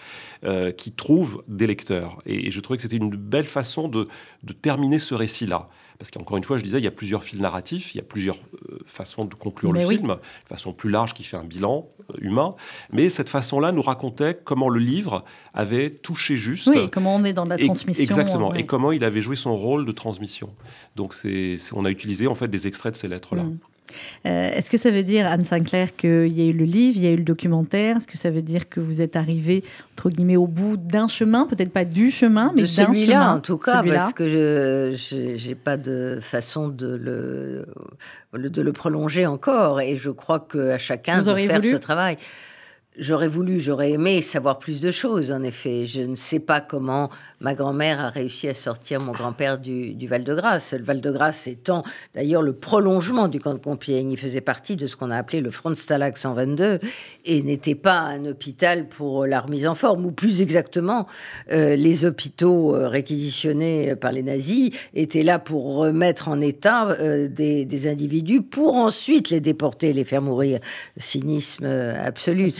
[0.44, 2.22] euh, qui trouve des lecteurs.
[2.26, 4.08] Et, je trouvais que c'était une belle façon de,
[4.62, 5.70] terminer ce récit-là.
[5.98, 8.04] Parce qu'encore une fois, je disais, il y a plusieurs fils narratifs, il y a
[8.04, 8.38] plusieurs
[8.70, 10.18] euh, façons de conclure le film, une
[10.48, 12.56] façon plus large qui fait un bilan euh, humain.
[12.92, 15.24] Mais cette façon-là nous racontait comment le livre
[15.54, 16.68] avait touché juste.
[16.68, 18.04] Oui, comment on est dans la transmission.
[18.04, 20.54] exactement, et comment il avait joué son rôle de transmission.
[20.96, 23.44] Donc c'est, on a utilisé en fait des extraits de ces lettres-là.
[23.44, 23.58] Mm.
[24.26, 27.04] Euh, est-ce que ça veut dire, Anne Sinclair, qu'il y a eu le livre, il
[27.04, 27.98] y a eu le documentaire?
[27.98, 29.64] Est-ce que ça veut dire que vous êtes arrivé,
[29.94, 32.94] entre guillemets, au bout d'un chemin Peut-être pas du chemin, mais d'un chemin?
[32.94, 38.74] celui-là, en tout cas, parce que je n'ai pas de façon de le, de le
[38.74, 39.82] prolonger encore.
[39.82, 42.18] Et je crois qu'à chacun de faire ce travail.
[42.98, 45.86] J'aurais voulu, j'aurais aimé savoir plus de choses, en effet.
[45.86, 47.10] Je ne sais pas comment
[47.42, 50.74] ma grand-mère a réussi à sortir mon grand-père du, Val-de-Grâce.
[50.74, 51.84] Le Val-de-Grâce étant
[52.14, 54.12] d'ailleurs le prolongement du camp de Compiègne.
[54.12, 56.80] Il faisait partie de ce qu'on a appelé le front Stalag 122
[57.26, 61.06] et n'était pas un hôpital pour la remise en forme, ou plus exactement,
[61.52, 67.28] euh, les hôpitaux euh, réquisitionnés par les nazis étaient là pour remettre en état euh,
[67.28, 70.60] des, des, individus pour ensuite les déporter, les faire mourir.
[70.98, 72.54] Cynisme absolu.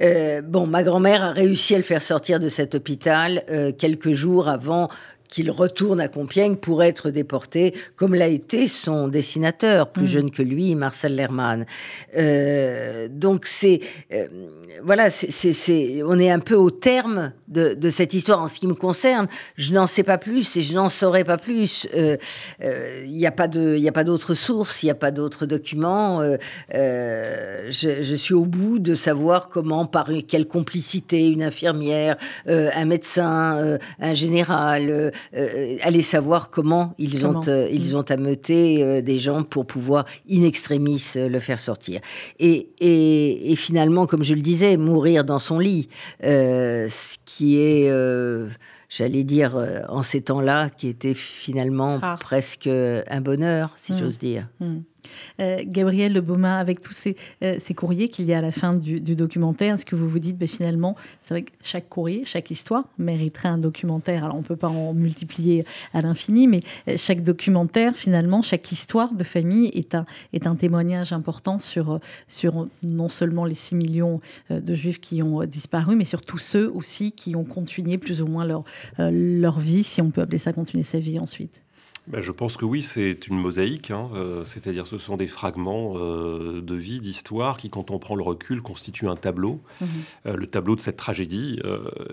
[0.00, 4.12] Euh, bon, ma grand-mère a réussi à le faire sortir de cet hôpital euh, quelques
[4.12, 4.88] jours avant
[5.32, 10.08] qu'il retourne à Compiègne pour être déporté, comme l'a été son dessinateur, plus mm.
[10.08, 11.64] jeune que lui, Marcel Lerman.
[12.16, 13.80] Euh, donc c'est
[14.12, 14.26] euh,
[14.84, 18.42] voilà, c'est on est un peu au terme de, cette histoire.
[18.42, 19.26] En ce qui me concerne,
[19.56, 21.88] je n'en sais pas plus et je n'en saurais pas plus.
[21.94, 22.18] Il
[22.62, 25.46] euh, n'y a pas de, il a pas d'autres sources, il n'y a pas d'autres
[25.46, 26.22] documents.
[26.72, 32.16] Je, je, suis au bout de savoir comment, par quelle complicité, une infirmière,
[32.46, 37.96] un médecin, un général euh, aller savoir comment ils ont euh, ils mm.
[37.96, 42.00] ont ameuté euh, des gens pour pouvoir in extremis le faire sortir.
[42.38, 45.88] Et, et, finalement, comme je le disais, mourir dans son lit,
[46.20, 47.90] ce qui est
[48.88, 49.56] j'allais dire,
[49.88, 53.98] en ces temps-là, qui était finalement presque un bonheur, si mm.
[53.98, 54.48] j'ose dire.
[54.60, 54.80] Mm.
[55.40, 59.00] Euh, Gabriel Le avec tous ces, euh, courriers qu'il y a à la fin du,
[59.00, 62.84] documentaire, est-ce que vous vous dites, ben, finalement, c'est vrai que chaque courrier, chaque histoire
[62.98, 64.24] mériterait un documentaire?
[64.24, 68.72] Alors, on ne peut pas en multiplier à l'infini, mais euh, chaque documentaire, finalement, chaque
[68.72, 72.00] histoire de famille est un, témoignage important sur,
[72.82, 77.12] non seulement les 6 millions de juifs qui ont disparu, mais sur tous ceux aussi
[77.12, 78.46] qui ont continué plus ou moins
[78.98, 81.62] leur vie, si on peut appeler ça continuer sa vie ensuite.
[82.08, 85.94] Ben, je pense que oui, c'est une mosaïque, hein, euh, c'est-à-dire ce sont des fragments
[85.96, 89.88] euh, de vie, d'histoire, qui, quand on prend le recul, constituent un tableau, mhm.
[90.26, 91.60] euh, le tableau de cette tragédie.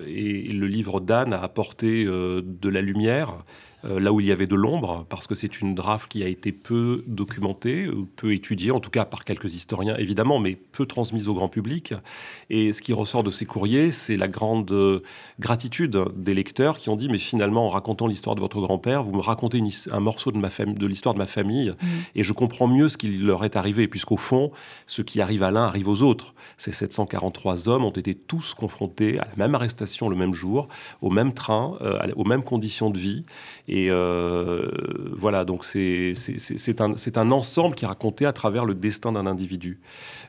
[0.06, 3.44] et le livre d'Anne a apporté de la lumière
[3.86, 6.27] euh, là où il y avait de l'ombre, parce que c'est une draft qui a
[6.27, 11.27] été peu documentée, peu étudiée, en tout cas par quelques historiens évidemment, mais peu transmise
[11.27, 11.93] au grand public.
[12.49, 15.01] Et ce qui ressort de ces courriers, c'est la grande euh,
[15.39, 19.13] gratitude des lecteurs qui ont dit, mais finalement, en racontant l'histoire de votre grand-père, vous
[19.13, 19.61] me racontez
[19.91, 21.88] un morceau de, ma de l'histoire de ma famille, mmh.
[22.15, 24.51] et je comprends mieux ce qui leur est arrivé, puisqu'au fond,
[24.88, 26.34] ce qui arrive à l'un arrive aux autres.
[26.57, 30.67] Ces 743 hommes ont été tous confrontés à la même arrestation le même jour,
[31.01, 33.25] au même train, euh, aux mêmes conditions de vie.
[33.72, 34.67] Et euh,
[35.15, 36.15] voilà, donc c'est
[36.80, 39.80] un, un ensemble qui est raconté à travers le destin d'un individu.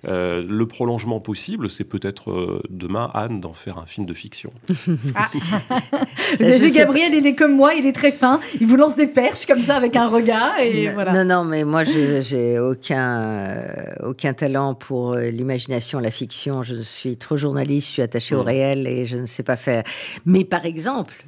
[0.06, 4.52] Euh, le prolongement possible, c'est peut-être euh, demain, Anne, d'en faire un film de fiction.
[5.14, 5.28] Ah.
[6.38, 8.38] Vous avez vu, Gabriel, il est comme moi, il est très fin.
[8.60, 10.58] Il vous lance des perches comme ça avec un regard.
[10.60, 11.12] Et non, voilà.
[11.12, 13.56] non, non, mais moi, je j'ai aucun,
[14.02, 16.62] aucun talent pour l'imagination, la fiction.
[16.62, 18.46] Je suis trop journaliste, je suis attachée au mm.
[18.46, 19.84] réel et je ne sais pas faire.
[20.26, 21.24] Mais par exemple,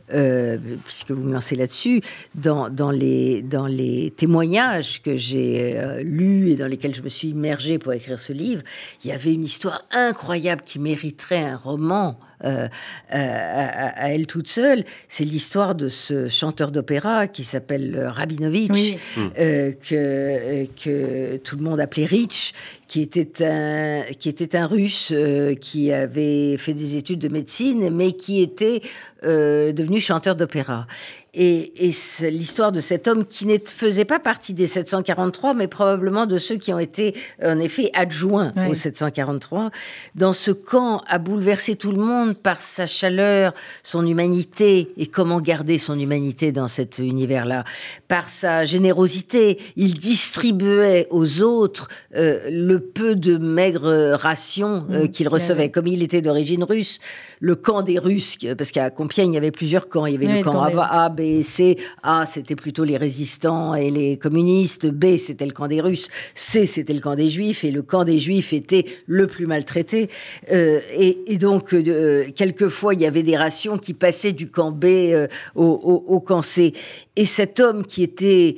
[0.84, 2.01] puisque vous me lancez là-dessus,
[2.34, 7.08] dans, dans, les, dans les témoignages que j'ai euh, lus et dans lesquels je me
[7.08, 8.62] suis immergée pour écrire ce livre,
[9.04, 12.18] il y avait une histoire incroyable qui mériterait un roman.
[12.44, 12.66] Euh,
[13.08, 18.96] à, elle toute seule, c'est l'histoire de ce chanteur d'opéra qui s'appelle Rabinovitch,
[19.38, 22.52] euh, que, que tout le monde appelait Rich,
[22.88, 25.14] qui était un, qui était un russe
[25.60, 28.82] qui avait fait des études de médecine, mais qui était
[29.22, 30.88] devenu chanteur d'opéra.
[31.34, 31.72] Et,
[32.20, 36.56] l'histoire de cet homme qui ne faisait pas partie des 743, mais probablement de ceux
[36.56, 39.70] qui ont été en effet adjoints aux 743.
[40.14, 45.40] Dans ce camp, a bouleversé tout le monde par sa chaleur, son humanité, et comment
[45.40, 47.64] garder son humanité dans cet univers-là.
[48.08, 55.08] Par sa générosité, il distribuait aux autres euh, le peu de maigres rations euh, mmh,
[55.08, 55.70] qu'il recevait.
[55.70, 57.00] Comme il était d'origine russe,
[57.40, 60.06] le camp des Russes, parce qu'à Compiègne, il y avait plusieurs camps.
[60.06, 61.78] Il y avait le camp A, B, C.
[62.02, 64.86] A, c'était plutôt les résistants et les communistes.
[64.86, 66.08] B, c'était le camp des Russes.
[66.34, 67.64] C, c'était le camp des Juifs.
[67.64, 70.08] Et le camp des Juifs était le plus maltraité.
[70.50, 74.84] Euh, et, donc, euh, quelquefois, il y avait des rations qui passaient du camp B
[74.84, 76.72] euh, au camp C.
[77.16, 78.56] Et cet homme qui était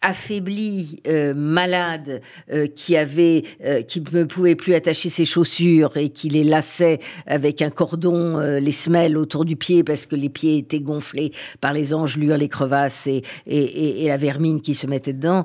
[0.00, 2.20] affaibli, euh, malade,
[2.52, 7.00] euh, qui avait, euh, qui ne pouvait plus attacher ses chaussures et qui les lassait
[7.26, 11.72] avec un cordon, les semelles autour du pied parce que les pieds étaient gonflés par
[11.72, 15.44] les engelures, les crevasses et, et, la vermine qui se mettait dedans.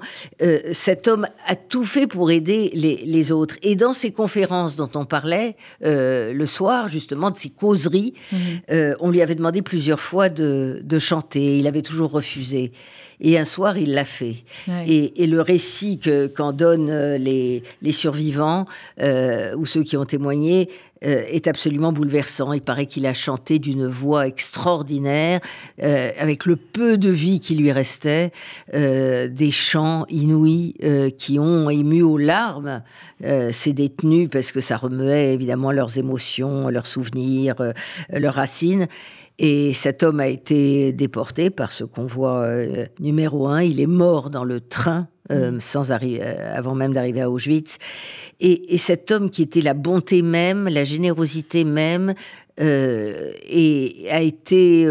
[0.72, 3.56] cet homme a tout fait pour aider les, autres.
[3.62, 8.38] Et dans ces conférences dont on parlait le soir, justement, de ces causeries, mmh.
[9.00, 11.58] on lui avait demandé plusieurs fois de, de chanter.
[11.58, 12.72] Il avait toujours refusé.
[13.22, 14.44] Et un soir, il l'a fait.
[14.88, 16.00] Et, le récit
[16.36, 18.66] qu'en donnent euh, les, survivants
[19.02, 20.70] euh, ou ceux qui ont témoigné
[21.06, 22.54] euh, est absolument bouleversant.
[22.54, 25.40] Il paraît qu'il a chanté d'une voix extraordinaire,
[25.82, 28.32] avec le peu de vie qui lui restait,
[28.74, 30.76] des chants inouïs
[31.18, 32.84] qui ont ému aux larmes
[33.52, 37.56] ces détenus, parce que ça remuait évidemment leurs émotions, leurs souvenirs,
[38.10, 38.88] leurs racines.
[39.40, 43.64] Et cet homme a été déporté par ce convoi euh, numéro un.
[43.64, 45.60] Il est mort dans le train euh, mm.
[45.60, 47.78] sans euh, avant même d'arriver à Auschwitz.
[48.40, 52.14] Et, cet homme qui était la bonté même, la générosité même,
[52.60, 54.86] et a été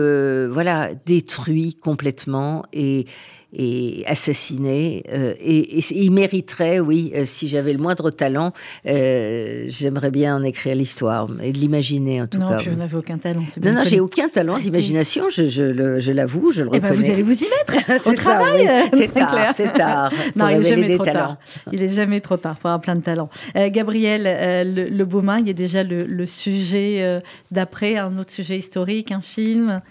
[0.49, 3.05] voilà détruit complètement et
[3.53, 5.05] et assassiné.
[5.12, 8.53] Euh, et, il mériterait, oui, euh, si j'avais le moindre talent,
[8.86, 12.57] euh, j'aimerais bien en écrire l'histoire et de l'imaginer en tout cas.
[12.57, 13.44] Non, je n'avais aucun talent.
[13.62, 17.22] Non, non, j'ai aucun talent d'imagination, je, je l'avoue, je, le, eh ben, vous allez
[17.22, 18.68] vous y mettre au travail.
[18.94, 20.12] C'est tard, c'est tard.
[20.36, 21.36] non, il n'est jamais trop tard.
[21.72, 23.28] Il est jamais trop tard pour avoir plein de talents.
[23.55, 28.59] Gabriel, le, le Beaumain, il y a déjà le, le sujet d'après, un autre sujet
[28.59, 29.82] historique, un film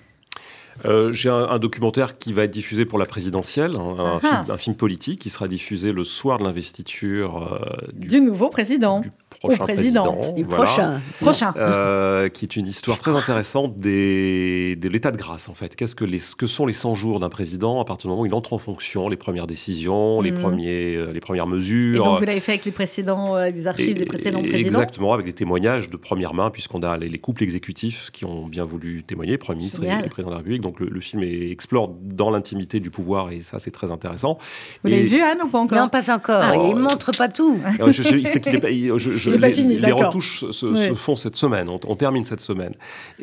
[0.86, 4.58] euh, j'ai un, documentaire qui va être diffusé pour la présidentielle, un, ah.
[4.58, 9.02] film, politique qui sera diffusé le soir de l'investiture euh, du, nouveau président.
[9.02, 10.34] Du prochain président.
[10.34, 11.02] Du prochain.
[11.20, 11.54] prochain.
[11.58, 15.76] Euh, qui est une histoire très intéressante des, de l'état de grâce, en fait.
[15.76, 18.26] Qu'est-ce que, les, que sont les 100 jours d'un président à partir du moment où
[18.26, 20.40] il entre en fonction, les premières décisions, les, mhm.
[20.40, 22.02] premiers, les premières mesures.
[22.02, 24.80] Et donc vous l'avez fait avec les précédents, des archives des précédents présidents?
[24.80, 28.66] Exactement, avec des témoignages de première main, puisqu'on a les, couples exécutifs qui ont bien
[28.66, 30.62] voulu témoigner, Premier ministre et, et président de la République.
[30.62, 34.38] Donc le, film explore dans l'intimité du pouvoir et ça c'est très intéressant.
[34.84, 35.78] Vous l'avez vu Anne ou pas encore?
[35.80, 36.42] Non, pas encore.
[36.42, 37.58] Ah, il montre pas tout.
[37.88, 39.80] je, qu'il pas, fini.
[39.80, 41.68] Les retouches se, font cette semaine.
[41.70, 42.74] On, termine cette semaine.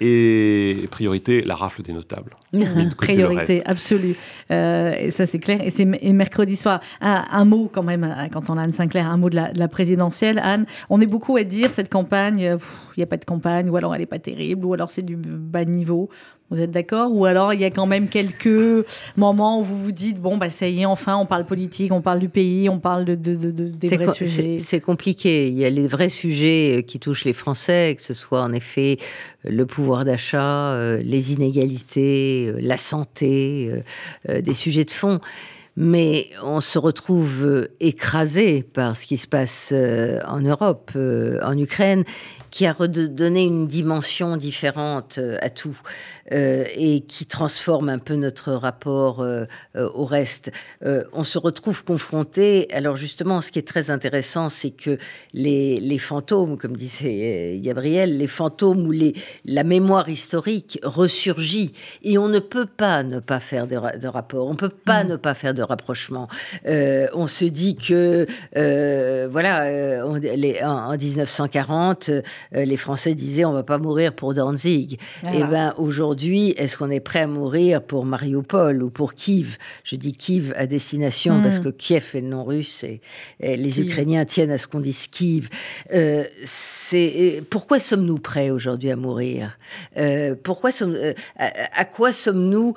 [0.01, 2.34] Et priorité, la rafle des notables.
[2.96, 4.16] priorité absolue.
[4.51, 5.61] Euh, et ça c'est clair.
[5.62, 6.80] Et c'est mercredi soir.
[7.01, 9.59] Un, mot quand même euh, quand on a Anne Sinclair, un mot de la, de
[9.59, 10.40] la présidentielle.
[10.42, 12.59] Anne, on est beaucoup à dire cette campagne.
[12.99, 15.03] Il n'y a pas de campagne, ou alors elle n'est pas terrible, ou alors c'est
[15.03, 16.11] du bas niveau.
[16.51, 17.12] Vous êtes d'accord?
[17.12, 18.86] Ou alors il y a quand même quelques
[19.16, 22.01] moments où vous vous dites bon bah ça y est enfin on parle politique, on
[22.01, 24.57] parle du pays, on parle de, des vrais sujets.
[24.59, 25.49] C'est compliqué.
[25.49, 28.55] Il y a les vrais sujets euh, qui touchent les Français, que ce soit en
[28.55, 28.96] effet
[29.44, 33.70] euh, le pouvoir d'achat, euh, les inégalités, la santé,
[34.26, 35.20] des sujets de fond
[35.80, 39.72] mais on se retrouve écrasé par ce qui se passe
[40.26, 42.03] en Europe, en Ukraine,
[42.51, 45.78] qui a redonné une dimension différente euh, à tout
[46.32, 50.51] euh, et qui transforme un peu notre rapport euh, au reste.
[50.82, 52.68] on se retrouve confronté.
[52.72, 54.99] Alors justement, ce qui est très intéressant, c'est que
[55.32, 61.72] les, les, fantômes, comme disait Gabriel, les fantômes ou les, la mémoire historique ressurgit
[62.03, 64.46] et on ne peut pas ne pas faire de, de rapport.
[64.49, 65.09] On peut pas mm.
[65.09, 66.28] ne pas faire de rapprochement.
[66.66, 68.26] on se dit que
[69.30, 72.22] voilà, en 1940 euh,
[72.53, 74.95] les Français disaient on va pas mourir pour Danzig.
[75.24, 79.57] Et eh ben aujourd'hui, est-ce qu'on est prêt à mourir pour Mariupol ou pour Kiev?
[79.84, 81.64] Je dis Kiev à destination parce hmm.
[81.64, 83.01] que Kiev est le nom russe et,
[83.41, 85.49] les Ukrainiens tiennent à ce qu'on dise Kiev.
[85.93, 89.59] Euh, c'est pourquoi sommes-nous prêts aujourd'hui à mourir?
[89.97, 90.97] Euh, Pourquoi sommes
[91.36, 92.74] à, quoi sommes-nous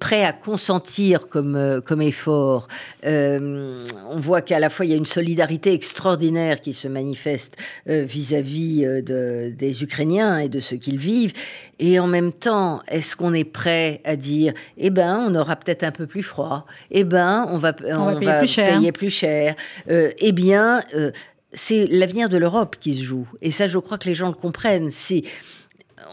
[0.00, 2.68] prêts à consentir comme comme effort?
[3.04, 3.84] On
[4.16, 7.56] voit qu'à la fois il y a une solidarité extraordinaire qui se manifeste
[7.86, 11.32] vis-à-vis de, des Ukrainiens et de ce qu'ils vivent.
[11.78, 15.82] Et en même temps, est-ce qu'on est prêt à dire, eh ben, on aura peut-être
[15.82, 18.78] un peu plus froid, eh ben, on va, on, va, payer, plus cher.
[18.78, 19.56] payer, plus cher.
[19.90, 21.10] Euh, eh bien, euh,
[21.52, 23.28] c'est l'avenir de l'Europe qui se joue.
[23.42, 24.90] Et ça, je crois que les gens le comprennent.
[24.90, 25.24] Si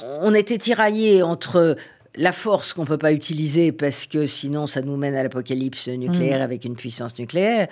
[0.04, 1.76] on était tiraillé entre
[2.16, 6.40] la force qu'on peut pas utiliser parce que sinon ça nous mène à l'apocalypse nucléaire
[6.40, 6.44] mm.
[6.44, 7.68] avec une puissance nucléaire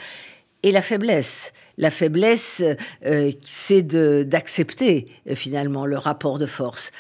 [0.64, 1.54] et la faiblesse.
[1.80, 2.62] La faiblesse,
[3.06, 3.82] euh, c'est
[4.28, 6.92] d'accepter euh, finalement le rapport de force.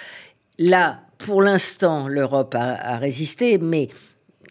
[0.58, 3.90] Là, pour l'instant, l'Europe a, résisté, mais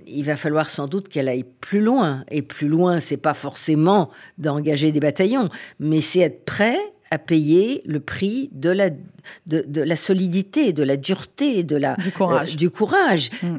[0.07, 2.25] il va falloir sans doute qu'elle aille plus loin.
[2.31, 5.49] Et plus loin, c'est pas forcément d'engager des bataillons,
[5.81, 6.79] mais c'est être prêt
[7.11, 8.91] à payer le prix de la,
[9.47, 12.53] de, la solidité, de la dureté, de la, du courage.
[12.53, 13.31] Euh, du courage.
[13.43, 13.57] Mm.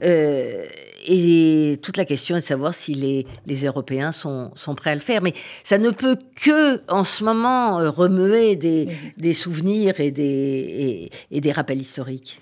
[1.09, 4.95] Et toute la question est de savoir si les, les Européens sont, sont, prêts à
[4.95, 5.23] le faire.
[5.23, 5.33] Mais
[5.63, 8.87] ça ne peut que, en ce moment, remuer des,
[9.17, 12.39] des souvenirs et des, et, et des rappels historiques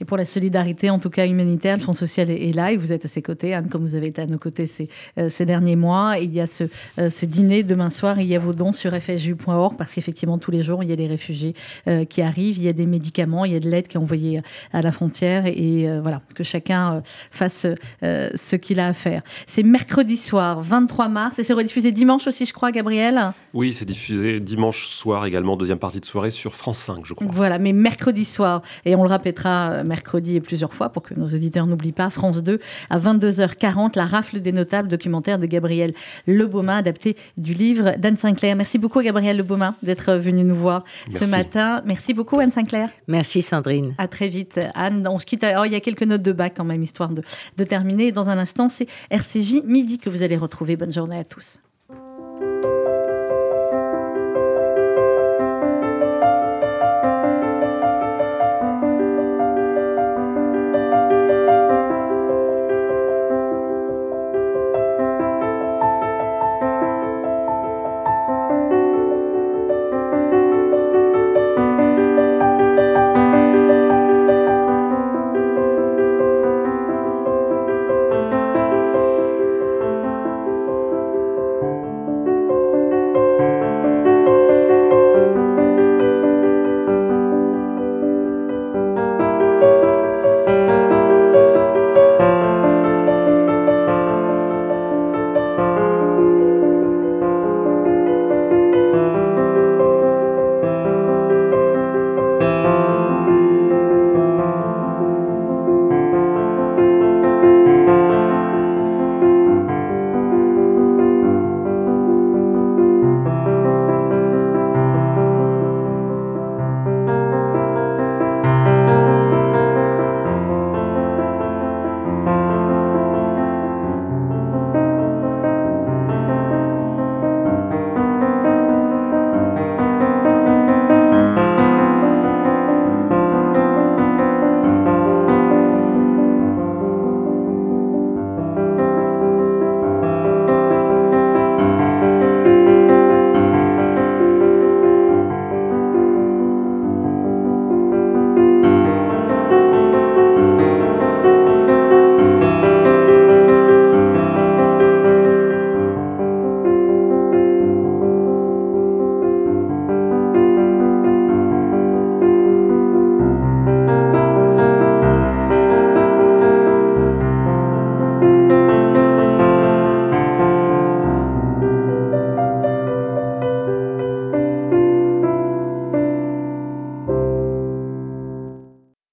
[0.00, 1.76] et pour la solidarité, en tout cas humanitaire.
[1.76, 4.06] Le Fonds social est, là et vous êtes à ses côtés, Anne, comme vous avez
[4.06, 4.88] été à nos côtés ces,
[5.18, 6.16] euh, ces derniers mois.
[6.18, 6.64] Il y a ce,
[6.98, 10.50] euh, ce, dîner demain soir, il y a vos dons sur fsju.org parce qu'effectivement, tous
[10.50, 11.54] les jours, il y a des réfugiés
[11.86, 14.00] euh, qui arrivent, il y a des médicaments, il y a de l'aide qui est
[14.00, 14.40] envoyée
[14.72, 17.66] à la frontière et voilà, que chacun fasse
[18.02, 19.20] ce qu'il a à faire.
[19.46, 23.84] C'est mercredi soir, 23 mars, et c'est rediffusé dimanche aussi, je crois, Gabriel Oui, c'est
[23.84, 27.26] diffusé dimanche soir également, deuxième partie de soirée sur France 5, je crois.
[27.30, 31.26] Voilà, mais mercredi soir, et on le répétera mercredi et plusieurs fois pour que nos
[31.26, 32.08] auditeurs n'oublient pas.
[32.08, 35.92] France 2 à 22h40, la rafle des notables documentaire de Gabriel
[36.26, 38.56] Lebaumin, adapté du livre d'Anne Sinclair.
[38.56, 41.82] Merci beaucoup Gabriel Lebaumin d'être venu nous voir ce matin.
[41.84, 42.88] Merci beaucoup Anne Sinclair.
[43.08, 43.94] Merci Sandrine.
[43.98, 45.06] À très vite Anne.
[45.08, 45.44] On se quitte.
[45.58, 47.22] Oh, il y a quelques notes de bac quand même, histoire de,
[47.56, 48.12] de terminer.
[48.12, 50.76] Dans un instant, c'est RCJ Midi que vous allez retrouver.
[50.76, 51.58] Bonne journée à tous.